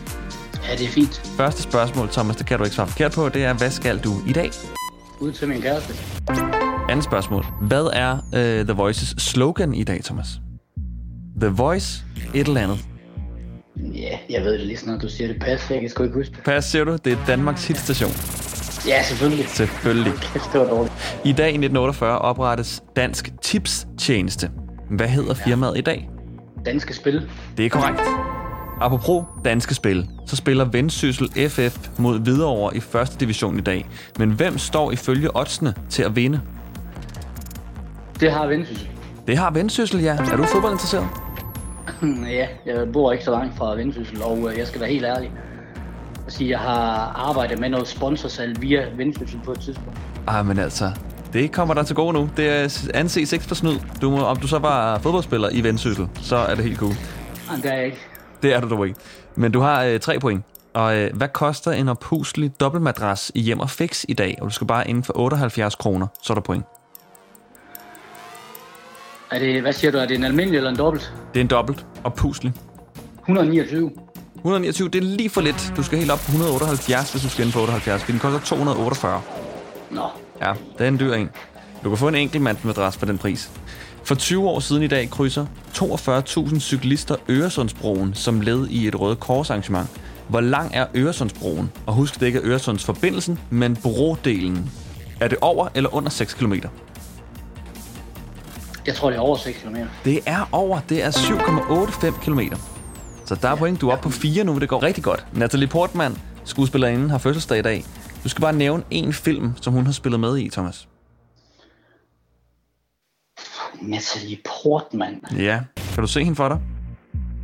Ja, 0.69 0.75
det 0.75 0.85
er 0.85 0.89
fint. 0.91 1.21
Første 1.37 1.61
spørgsmål, 1.61 2.09
Thomas, 2.09 2.35
det 2.35 2.45
kan 2.45 2.57
du 2.57 2.63
ikke 2.63 2.75
svare 2.75 2.87
forkert 2.87 3.11
på, 3.11 3.29
det 3.29 3.43
er, 3.43 3.53
hvad 3.53 3.71
skal 3.71 3.97
du 3.97 4.13
i 4.27 4.33
dag? 4.33 4.51
Ud 5.19 5.31
til 5.31 5.47
min 5.47 5.61
kæreste. 5.61 5.93
Andet 6.89 7.03
spørgsmål. 7.05 7.45
Hvad 7.61 7.89
er 7.93 8.17
øh, 8.35 8.65
The 8.65 8.73
Voices 8.73 9.15
slogan 9.17 9.73
i 9.73 9.83
dag, 9.83 10.03
Thomas? 10.03 10.27
The 11.41 11.49
Voice, 11.49 12.03
et 12.33 12.47
eller 12.47 12.61
andet. 12.61 12.79
Ja, 13.95 14.17
jeg 14.29 14.43
ved 14.43 14.53
det 14.53 14.67
lige 14.67 14.77
snart, 14.77 15.01
du 15.01 15.09
siger 15.09 15.27
det. 15.27 15.39
Pas, 15.39 15.71
jeg 15.71 15.79
kan 15.79 15.89
sgu 15.89 16.03
ikke 16.03 16.15
huske 16.15 16.31
det. 16.35 16.43
Pas, 16.43 16.65
siger 16.65 16.83
du? 16.83 16.97
Det 17.05 17.13
er 17.13 17.17
Danmarks 17.27 17.67
hitstation. 17.67 18.11
Ja, 18.87 19.03
selvfølgelig. 19.03 19.45
Selvfølgelig. 19.47 20.13
Kæft, 20.13 20.49
det 20.53 20.61
var 20.61 20.67
dårligt. 20.67 20.93
I 21.25 21.31
dag 21.31 21.45
i 21.45 21.49
1948 21.49 22.19
oprettes 22.19 22.83
Dansk 22.95 23.31
Tipstjeneste. 23.41 24.51
Hvad 24.89 25.07
hedder 25.07 25.33
firmaet 25.33 25.77
i 25.77 25.81
dag? 25.81 26.09
Danske 26.65 26.93
spil. 26.93 27.29
Det 27.57 27.65
er 27.65 27.69
korrekt. 27.69 28.01
Apropos 28.81 29.23
danske 29.45 29.75
spil, 29.75 30.07
så 30.27 30.35
spiller 30.35 30.65
Vendsyssel 30.65 31.49
FF 31.49 31.89
mod 31.97 32.19
Hvidovre 32.19 32.77
i 32.77 32.79
første 32.79 33.17
division 33.19 33.57
i 33.57 33.61
dag. 33.61 33.87
Men 34.19 34.31
hvem 34.31 34.57
står 34.57 34.91
ifølge 34.91 35.37
oddsene 35.37 35.73
til 35.89 36.03
at 36.03 36.15
vinde? 36.15 36.41
Det 38.19 38.31
har 38.31 38.47
Vendsyssel. 38.47 38.89
Det 39.27 39.37
har 39.37 39.51
Vendsyssel, 39.51 40.01
ja. 40.01 40.17
Er 40.31 40.37
du 40.37 40.43
fodboldinteresseret? 40.43 41.07
ja, 42.37 42.47
jeg 42.65 42.91
bor 42.93 43.11
ikke 43.11 43.25
så 43.25 43.31
langt 43.31 43.57
fra 43.57 43.75
Vendsyssel, 43.75 44.23
og 44.23 44.51
øh, 44.51 44.57
jeg 44.57 44.67
skal 44.67 44.81
være 44.81 44.89
helt 44.89 45.05
ærlig 45.05 45.31
og 46.25 46.31
sige, 46.31 46.47
at 46.47 46.51
jeg 46.51 46.59
har 46.59 47.11
arbejdet 47.29 47.59
med 47.59 47.69
noget 47.69 47.87
sponsorsalg 47.87 48.61
via 48.61 48.85
Vendsyssel 48.95 49.39
på 49.45 49.51
et 49.51 49.59
tidspunkt. 49.59 49.99
Ah, 50.27 50.45
men 50.45 50.59
altså, 50.59 50.91
det 51.33 51.51
kommer 51.51 51.73
der 51.73 51.83
til 51.83 51.95
gode 51.95 52.13
nu. 52.13 52.29
Det 52.37 52.49
er 52.49 52.89
anses 52.93 53.33
ikke 53.33 53.45
for 53.45 53.55
snyd. 53.55 53.79
Du 54.01 54.09
må, 54.09 54.21
om 54.23 54.37
du 54.37 54.47
så 54.47 54.59
var 54.59 54.99
fodboldspiller 54.99 55.49
i 55.51 55.63
Vendsyssel, 55.63 56.07
så 56.21 56.35
er 56.35 56.55
det 56.55 56.63
helt 56.63 56.77
cool. 56.77 56.93
Nej, 57.47 57.55
det 57.55 57.71
er 57.71 57.75
jeg 57.75 57.85
ikke. 57.85 57.97
Det 58.43 58.53
er 58.53 58.59
du 58.61 58.69
dog 58.69 58.87
ikke. 58.87 58.99
Men 59.35 59.51
du 59.51 59.59
har 59.59 59.83
øh, 59.83 59.99
tre 59.99 60.19
point. 60.19 60.43
Og 60.73 60.97
øh, 60.97 61.15
hvad 61.15 61.27
koster 61.27 61.71
en 61.71 61.89
oppuslig 61.89 62.59
dobbeltmadras 62.59 63.31
i 63.35 63.41
hjem 63.41 63.59
og 63.59 63.69
fix 63.69 64.05
i 64.07 64.13
dag? 64.13 64.37
Og 64.41 64.47
du 64.47 64.53
skal 64.53 64.67
bare 64.67 64.89
inden 64.89 65.03
for 65.03 65.17
78 65.17 65.75
kroner, 65.75 66.07
så 66.21 66.33
er 66.33 66.35
der 66.35 66.41
point. 66.41 66.65
Er 69.31 69.39
det, 69.39 69.61
hvad 69.61 69.73
siger 69.73 69.91
du, 69.91 69.97
er 69.97 70.05
det 70.05 70.17
en 70.17 70.23
almindelig 70.23 70.57
eller 70.57 70.69
en 70.69 70.77
dobbelt? 70.77 71.13
Det 71.33 71.39
er 71.39 71.43
en 71.43 71.47
dobbelt 71.47 71.85
oppuslig. 72.03 72.53
129. 73.19 73.91
129, 74.35 74.89
det 74.89 74.99
er 74.99 75.03
lige 75.03 75.29
for 75.29 75.41
lidt. 75.41 75.73
Du 75.77 75.83
skal 75.83 75.97
helt 75.99 76.11
op 76.11 76.19
på 76.19 76.25
178, 76.31 77.11
hvis 77.11 77.23
du 77.23 77.29
skal 77.29 77.45
ind 77.45 77.53
på 77.53 77.59
78, 77.59 78.03
for 78.03 78.11
den 78.11 78.19
koster 78.19 78.39
248. 78.39 79.21
Nå, 79.91 80.01
Ja, 80.41 80.53
det 80.77 80.83
er 80.83 80.87
en 80.87 80.99
dyr 80.99 81.13
en. 81.13 81.29
Du 81.83 81.89
kan 81.89 81.97
få 81.97 82.07
en 82.07 82.15
enkeltmandsmadras 82.15 82.97
for 82.97 83.05
den 83.05 83.17
pris. 83.17 83.51
For 84.03 84.15
20 84.15 84.47
år 84.49 84.59
siden 84.59 84.83
i 84.83 84.87
dag 84.87 85.09
krydser 85.09 85.45
42.000 85.73 86.59
cyklister 86.59 87.15
Øresundsbroen 87.29 88.13
som 88.13 88.41
led 88.41 88.67
i 88.67 88.87
et 88.87 88.99
røde 88.99 89.15
korsarrangement. 89.15 89.87
Hvor 90.27 90.41
lang 90.41 90.71
er 90.73 90.85
Øresundsbroen? 90.95 91.71
Og 91.85 91.93
husk, 91.93 92.19
det 92.19 92.25
ikke 92.25 92.39
er 92.39 92.45
Øresundsforbindelsen, 92.45 93.39
men 93.49 93.75
brodelen. 93.75 94.71
Er 95.19 95.27
det 95.27 95.37
over 95.41 95.67
eller 95.75 95.95
under 95.95 96.09
6 96.09 96.33
km? 96.33 96.53
Jeg 98.87 98.95
tror, 98.95 99.09
det 99.09 99.17
er 99.17 99.21
over 99.21 99.37
6 99.37 99.61
km. 99.61 99.75
Det 100.05 100.19
er 100.25 100.49
over. 100.51 100.79
Det 100.89 101.03
er 101.03 101.11
7,85 101.11 102.23
km. 102.23 102.39
Så 103.25 103.35
der 103.35 103.49
er 103.49 103.55
point. 103.55 103.81
Du 103.81 103.89
er 103.89 103.93
oppe 103.93 104.03
på 104.03 104.09
4 104.09 104.43
nu, 104.43 104.59
det 104.59 104.69
går 104.69 104.83
rigtig 104.83 105.03
godt. 105.03 105.25
Natalie 105.33 105.67
Portman, 105.67 106.17
skuespillerinden, 106.43 107.09
har 107.09 107.17
fødselsdag 107.17 107.59
i 107.59 107.61
dag. 107.61 107.85
Du 108.23 108.29
skal 108.29 108.41
bare 108.41 108.53
nævne 108.53 108.83
en 108.91 109.13
film, 109.13 109.53
som 109.61 109.73
hun 109.73 109.85
har 109.85 109.93
spillet 109.93 110.19
med 110.19 110.37
i, 110.37 110.49
Thomas. 110.49 110.87
Natalie 113.81 114.37
Portman. 114.63 115.21
Ja. 115.37 115.59
Kan 115.93 116.01
du 116.01 116.07
se 116.07 116.23
hende 116.23 116.35
for 116.35 116.47
dig? 116.47 116.59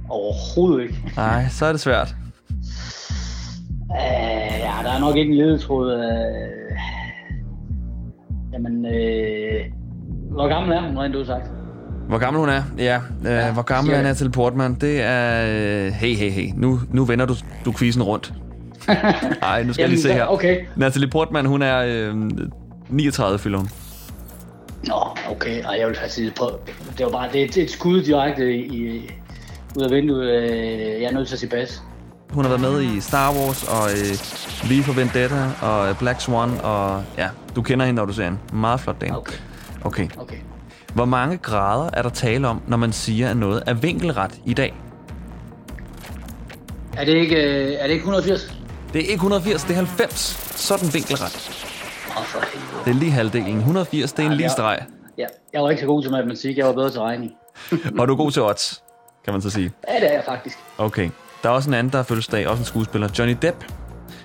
Overhovedet 0.10 0.84
ikke. 0.84 1.12
Nej, 1.16 1.50
så 1.50 1.66
er 1.66 1.72
det 1.72 1.82
svært. 1.82 2.16
Uh, 3.90 4.60
ja, 4.60 4.74
der 4.84 4.92
er 4.92 5.00
nok 5.00 5.16
ikke 5.18 5.32
en 5.32 5.38
ledetråd. 5.38 5.94
Uh, 5.96 6.78
jamen, 8.54 8.86
uh, 8.86 9.83
hvor 10.34 10.48
gammel 10.48 10.72
er 10.78 10.82
hun, 10.88 10.98
rent 10.98 11.16
udsagt? 11.16 11.48
Hvor 12.08 12.18
gammel 12.18 12.40
hun 12.40 12.50
er? 12.50 12.63
Ja. 12.78 12.96
Øh, 13.25 13.25
Ja, 13.25 13.52
hvor 13.52 13.62
gammel 13.62 13.94
er. 13.94 14.02
Natalie 14.02 14.32
Portman? 14.32 14.74
Det 14.74 15.02
er... 15.02 15.46
Øh, 15.88 15.92
hey, 15.94 16.16
hey, 16.16 16.30
hey. 16.32 16.50
Nu, 16.56 16.80
nu 16.92 17.06
vender 17.06 17.25
du, 17.25 17.36
du 17.66 17.74
quizzen 17.74 18.04
rundt. 18.04 18.34
Nej, 19.42 19.63
nu 19.63 19.74
skal 19.74 19.84
jeg 19.84 19.90
lige 19.90 20.02
se 20.02 20.13
her. 20.13 20.25
Okay. 20.25 20.58
Natalie 20.75 21.10
Portman, 21.10 21.46
hun 21.46 21.62
er 21.62 21.84
øh, 21.88 22.16
39, 22.90 23.40
fylder 23.40 23.58
hun. 23.58 23.70
Nå, 24.88 24.96
okay. 25.32 25.63
Ej, 25.63 25.75
jeg 25.80 25.88
vil 25.88 25.96
faktisk 25.96 26.16
sige, 26.16 26.32
på, 26.38 26.50
det 26.98 27.06
var 27.06 27.12
bare 27.12 27.30
det, 27.34 27.58
er 27.60 27.63
et- 27.63 27.72
skud 27.72 28.02
direkte 28.04 28.56
i, 28.58 29.10
ud 29.78 29.82
af 29.84 29.92
vinduet. 29.92 30.30
Øh, 30.30 30.50
Jeg 31.02 31.04
er 31.04 31.12
nødt 31.13 31.28
til 31.28 31.36
at 31.36 31.40
sige 31.40 31.50
bas. 31.50 31.84
Hun 32.32 32.46
har 32.46 32.50
været 32.58 32.62
med 32.62 32.82
i 32.82 33.00
Star 33.02 33.30
Wars 33.32 33.63
og 33.63 33.90
øh, 33.92 34.70
V 34.80 34.84
for 34.84 34.94
Vendetta 34.94 35.46
og 35.62 35.98
Black 35.98 36.22
Swan. 36.22 36.50
Og 36.63 37.04
ja, 37.18 37.28
du 37.56 37.62
kender 37.62 37.86
hende, 37.86 37.98
når 37.98 38.06
du 38.06 38.13
ser 38.13 38.24
hende. 38.24 38.38
Meget 38.54 38.80
flot 38.80 39.02
dame. 39.02 39.18
Okay, 39.18 39.34
okay. 39.84 40.10
okay. 40.18 40.38
Hvor 40.94 41.06
mange 41.06 41.38
grader 41.38 41.90
er 41.94 42.02
der 42.02 42.10
tale 42.10 42.48
om, 42.48 42.62
når 42.68 42.78
man 42.78 42.94
siger, 42.94 43.30
at 43.30 43.38
noget 43.38 43.63
er 43.66 43.74
vinkelret 43.74 44.42
i 44.46 44.54
dag? 44.54 44.74
Er 46.98 47.06
det 47.06 47.13
ikke, 47.13 47.36
øh, 47.36 47.72
er 47.72 47.84
det 47.84 47.94
ikke 47.94 48.04
180? 48.04 48.58
Det 48.94 49.00
er 49.00 49.04
ikke 49.04 49.13
180, 49.13 49.63
det 49.63 49.72
er 49.72 49.75
90. 49.75 50.20
Sådan 50.56 50.94
vinkelret. 50.94 51.63
Åh, 52.10 52.18
oh, 52.18 52.25
for 52.25 52.40
helvede. 52.40 52.86
Det 52.86 52.92
er 52.92 52.96
lige 52.96 53.12
halvdelen. 53.12 53.58
180, 53.58 54.13
det 54.13 54.25
er 54.25 54.30
en 54.30 54.38
lige 54.38 54.50
streg. 54.50 54.79
Ja, 55.18 55.25
jeg 55.53 55.62
var 55.62 55.70
ikke 55.70 55.81
så 55.81 55.88
god 55.88 56.01
til 56.01 56.12
matematik, 56.12 56.57
jeg 56.57 56.66
var 56.66 56.74
bedre 56.74 56.90
til 56.90 57.00
regning. 57.01 57.31
Og 58.00 58.07
du 58.07 58.14
er 58.14 58.18
god 58.18 58.31
til 58.31 58.42
odds, 58.42 58.84
kan 59.25 59.34
man 59.34 59.42
så 59.42 59.50
sige. 59.50 59.72
Ja, 59.88 60.00
det 60.00 60.10
er 60.10 60.14
jeg 60.14 60.24
faktisk. 60.25 60.57
Okay. 60.77 61.10
Der 61.44 61.50
er 61.50 61.53
også 61.53 61.70
en 61.70 61.74
anden, 61.74 61.92
der 61.92 61.98
har 61.98 62.03
fødselsdag, 62.03 62.48
også 62.48 62.62
en 62.62 62.66
skuespiller. 62.66 63.10
Johnny 63.20 63.38
Depp. 63.42 63.66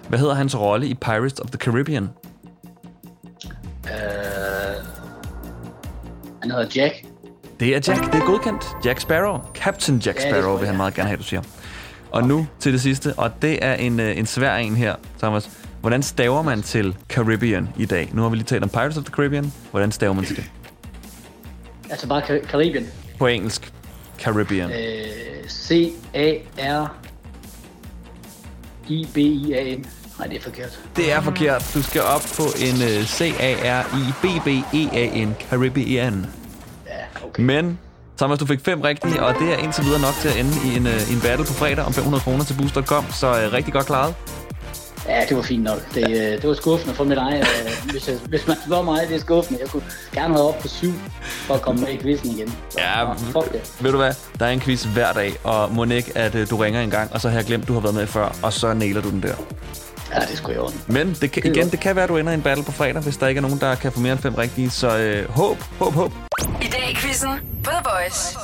Hvad 0.08 0.18
hedder 0.18 0.34
hans 0.34 0.58
rolle 0.58 0.86
i 0.86 0.94
Pirates 0.94 1.40
of 1.40 1.50
the 1.50 1.58
Caribbean? 1.58 2.08
Han 6.50 6.60
hedder 6.60 6.82
Jack. 6.82 6.94
Det 7.60 7.68
er 7.68 7.80
Jack. 7.88 8.12
Det 8.12 8.20
er 8.20 8.26
godkendt. 8.26 8.64
Jack 8.84 9.00
Sparrow. 9.00 9.40
Captain 9.54 9.98
Jack 9.98 10.18
Ja, 10.20 10.30
Sparrow 10.30 10.42
tror 10.42 10.56
vil 10.56 10.66
han 10.66 10.76
meget 10.76 10.94
gerne 10.94 11.08
have, 11.08 11.16
du 11.18 11.22
siger. 11.22 11.42
Og 12.10 12.22
nu 12.28 12.46
til 12.60 12.72
det 12.72 12.80
sidste, 12.80 13.14
og 13.16 13.30
det 13.42 13.64
er 13.64 13.74
en, 13.74 14.00
øh, 14.00 14.18
en 14.18 14.26
svær 14.26 14.56
en 14.56 14.76
her, 14.76 14.94
Thomas. 15.18 15.50
Hvordan 15.80 16.02
staver 16.02 16.42
man 16.42 16.62
til 16.62 16.96
Caribbean 17.08 17.68
i 17.78 17.84
dag? 17.84 18.08
Nu 18.12 18.22
har 18.22 18.28
vi 18.28 18.36
lige 18.36 18.44
talt 18.46 18.62
om 18.62 18.68
Pirates 18.68 18.96
of 18.96 19.04
the 19.04 19.14
Caribbean. 19.14 19.52
Hvordan 19.70 19.92
staver 19.92 20.12
man 20.12 20.24
til 20.24 20.36
det? 20.36 20.44
Altså 21.90 22.08
bare 22.08 22.22
Ka- 22.22 22.46
Karibien. 22.46 22.86
På 23.18 23.26
engelsk. 23.26 23.72
Caribbean. 24.18 24.70
Øh, 24.70 25.48
C-A-R 25.48 26.94
I-B-I-A-N. 28.88 29.84
Nej, 30.18 30.26
det 30.26 30.36
er 30.36 30.40
forkert. 30.42 30.80
Det 30.96 31.12
er 31.12 31.20
forkert. 31.20 31.70
Du 31.74 31.82
skal 31.82 32.02
op 32.02 32.22
på 32.36 32.42
en 32.42 32.74
uh, 32.74 33.04
C-A-R-I-B-B-E-A-N. 33.04 34.50
Caribbean. 35.50 36.26
Ja, 36.86 36.92
okay. 37.26 37.42
Men, 37.42 37.78
Thomas, 38.18 38.38
du 38.38 38.46
fik 38.46 38.60
fem 38.64 38.80
rigtige, 38.80 39.22
og 39.22 39.34
det 39.40 39.52
er 39.52 39.56
indtil 39.56 39.84
videre 39.84 40.00
nok 40.00 40.14
til 40.20 40.28
at 40.28 40.36
ende 40.36 40.52
i 40.64 40.76
en, 40.76 40.86
uh, 40.86 41.12
en 41.12 41.20
battle 41.20 41.46
på 41.46 41.52
fredag 41.52 41.84
om 41.84 41.92
500 41.92 42.22
kroner 42.22 42.44
til 42.44 42.54
Boost.com, 42.54 43.04
så 43.10 43.30
uh, 43.30 43.52
rigtig 43.52 43.72
godt 43.72 43.86
klaret. 43.86 44.14
Ja, 45.08 45.24
det 45.28 45.36
var 45.36 45.42
fint 45.42 45.64
nok. 45.64 45.94
Det, 45.94 46.10
øh, 46.10 46.16
det 46.16 46.48
var 46.48 46.54
skuffende 46.54 46.94
for 46.94 47.04
mit 47.04 47.18
eget. 47.18 47.40
Øh, 47.40 47.90
hvis, 47.92 48.08
jeg, 48.08 48.16
hvis 48.28 48.46
man 48.46 48.56
spørger 48.66 48.82
mig, 48.82 49.08
det 49.08 49.16
er 49.16 49.20
skuffende. 49.20 49.60
Jeg 49.60 49.68
kunne 49.68 49.82
gerne 50.14 50.34
have 50.34 50.48
op 50.48 50.58
på 50.58 50.68
syv 50.68 50.92
for 51.22 51.54
at 51.54 51.62
komme 51.62 51.80
med 51.80 51.88
i 51.88 51.98
quizzen 51.98 52.30
igen. 52.30 52.48
Så, 52.70 52.78
Ja, 52.80 53.12
fuck 53.12 53.52
det. 53.52 53.72
Ved 53.80 53.90
du 53.90 53.96
hvad? 53.96 54.12
Der 54.38 54.46
er 54.46 54.50
en 54.50 54.60
quiz 54.60 54.84
hver 54.84 55.12
dag, 55.12 55.32
og 55.44 55.72
må 55.72 55.84
ikke, 55.84 56.12
at 56.14 56.34
uh, 56.34 56.50
du 56.50 56.56
ringer 56.56 56.80
en 56.80 56.90
gang, 56.90 57.12
og 57.12 57.20
så 57.20 57.28
har 57.28 57.36
jeg 57.36 57.46
glemt, 57.46 57.68
du 57.68 57.72
har 57.72 57.80
været 57.80 57.94
med 57.94 58.06
før, 58.06 58.36
og 58.42 58.52
så 58.52 58.74
nailer 58.74 59.00
du 59.00 59.10
den 59.10 59.22
der. 59.22 59.34
Ja, 60.14 60.20
det 60.20 60.36
skulle 60.38 60.54
jeg 60.54 60.62
orden. 60.62 60.80
Men 60.88 61.06
det 61.20 61.30
kan, 61.32 61.42
Det 61.42 61.56
igen, 61.56 61.70
det 61.70 61.80
kan 61.80 61.96
være, 61.96 62.02
at 62.04 62.08
du 62.08 62.16
ender 62.16 62.32
i 62.32 62.34
en 62.34 62.42
battle 62.42 62.64
på 62.64 62.72
fredag, 62.72 63.02
hvis 63.02 63.16
der 63.16 63.26
ikke 63.26 63.38
er 63.38 63.42
nogen, 63.42 63.60
der 63.60 63.74
kan 63.74 63.92
få 63.92 64.00
mere 64.00 64.12
end 64.12 64.20
fem 64.20 64.34
rigtige. 64.34 64.70
Så 64.70 64.88
uh, 65.28 65.34
håb, 65.34 65.58
håb, 65.58 65.92
håb. 65.92 66.12
I 66.62 66.66
dag 66.66 66.90
i 66.90 66.94
quizzen 66.94 67.30
på 67.64 67.70
The 67.70 67.82
Voice. 67.90 68.38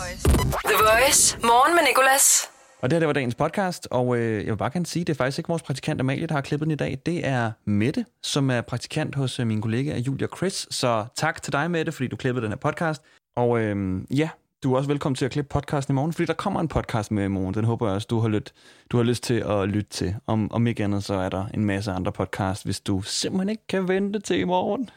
The 0.64 0.76
Voice. 0.90 1.38
Morgen 1.42 1.74
med 1.74 1.82
Nicolas. 1.88 2.48
Og 2.82 2.90
det 2.90 2.96
her, 2.96 3.00
det 3.00 3.06
var 3.06 3.12
dagens 3.12 3.34
podcast, 3.34 3.88
og 3.90 4.16
øh, 4.16 4.36
jeg 4.44 4.50
vil 4.52 4.56
bare 4.56 4.70
gerne 4.70 4.86
sige, 4.86 5.00
at 5.00 5.06
det 5.06 5.12
er 5.12 5.16
faktisk 5.16 5.38
ikke 5.38 5.48
vores 5.48 5.62
praktikant 5.62 6.00
Amalie, 6.00 6.26
der 6.26 6.34
har 6.34 6.40
klippet 6.40 6.66
den 6.66 6.72
i 6.72 6.76
dag. 6.76 6.98
Det 7.06 7.26
er 7.26 7.50
Mette, 7.66 8.04
som 8.22 8.50
er 8.50 8.60
praktikant 8.60 9.14
hos 9.14 9.40
øh, 9.40 9.46
mine 9.46 9.62
kollegaer 9.62 9.98
Julia 9.98 10.26
og 10.30 10.36
Chris. 10.36 10.66
Så 10.70 11.04
tak 11.16 11.42
til 11.42 11.52
dig, 11.52 11.70
Mette, 11.70 11.92
fordi 11.92 12.08
du 12.08 12.16
klippede 12.16 12.44
den 12.44 12.52
her 12.52 12.56
podcast. 12.56 13.02
Og 13.36 13.60
øh, 13.60 14.00
ja, 14.10 14.28
du 14.64 14.72
er 14.72 14.76
også 14.76 14.88
velkommen 14.88 15.16
til 15.16 15.24
at 15.24 15.30
klippe 15.30 15.48
podcasten 15.48 15.92
i 15.92 15.94
morgen, 15.94 16.12
fordi 16.12 16.26
der 16.26 16.32
kommer 16.32 16.60
en 16.60 16.68
podcast 16.68 17.10
med 17.10 17.24
i 17.24 17.28
morgen. 17.28 17.54
Den 17.54 17.64
håber 17.64 17.86
jeg 17.86 17.94
også, 17.94 18.06
du 18.10 18.20
har, 18.20 18.28
lyt, 18.28 18.52
du 18.90 18.96
har 18.96 19.04
lyst 19.04 19.22
til 19.22 19.34
at 19.34 19.68
lytte 19.68 19.90
til. 19.90 20.16
Om, 20.26 20.52
om 20.52 20.66
ikke 20.66 20.84
andet, 20.84 21.04
så 21.04 21.14
er 21.14 21.28
der 21.28 21.46
en 21.54 21.64
masse 21.64 21.92
andre 21.92 22.12
podcast, 22.12 22.64
hvis 22.64 22.80
du 22.80 23.02
simpelthen 23.02 23.48
ikke 23.48 23.66
kan 23.68 23.88
vente 23.88 24.20
til 24.20 24.38
i 24.38 24.44
morgen. 24.44 24.90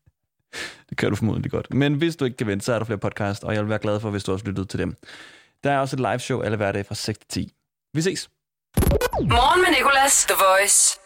det 0.88 0.98
kan 0.98 1.10
du 1.10 1.16
formodentlig 1.16 1.52
godt. 1.52 1.74
Men 1.74 1.94
hvis 1.94 2.16
du 2.16 2.24
ikke 2.24 2.36
kan 2.36 2.46
vente, 2.46 2.64
så 2.64 2.72
er 2.72 2.78
der 2.78 2.86
flere 2.86 2.98
podcast, 2.98 3.44
og 3.44 3.54
jeg 3.54 3.62
vil 3.62 3.68
være 3.68 3.78
glad 3.78 4.00
for, 4.00 4.10
hvis 4.10 4.24
du 4.24 4.32
også 4.32 4.46
lyttede 4.46 4.66
til 4.66 4.78
dem. 4.78 4.96
Der 5.64 5.70
er 5.70 5.78
også 5.78 5.96
et 5.96 6.00
live 6.00 6.18
show 6.18 6.40
alle 6.40 6.56
hverdage 6.56 6.84
fra 6.84 6.94
6 6.94 7.18
til 7.18 7.26
10. 7.28 7.52
Vi 7.94 8.00
ses! 8.02 8.30
Morgen 9.20 9.60
med 9.60 9.78
Nicolas. 9.78 10.24
The 10.24 10.34
Voice. 10.34 11.05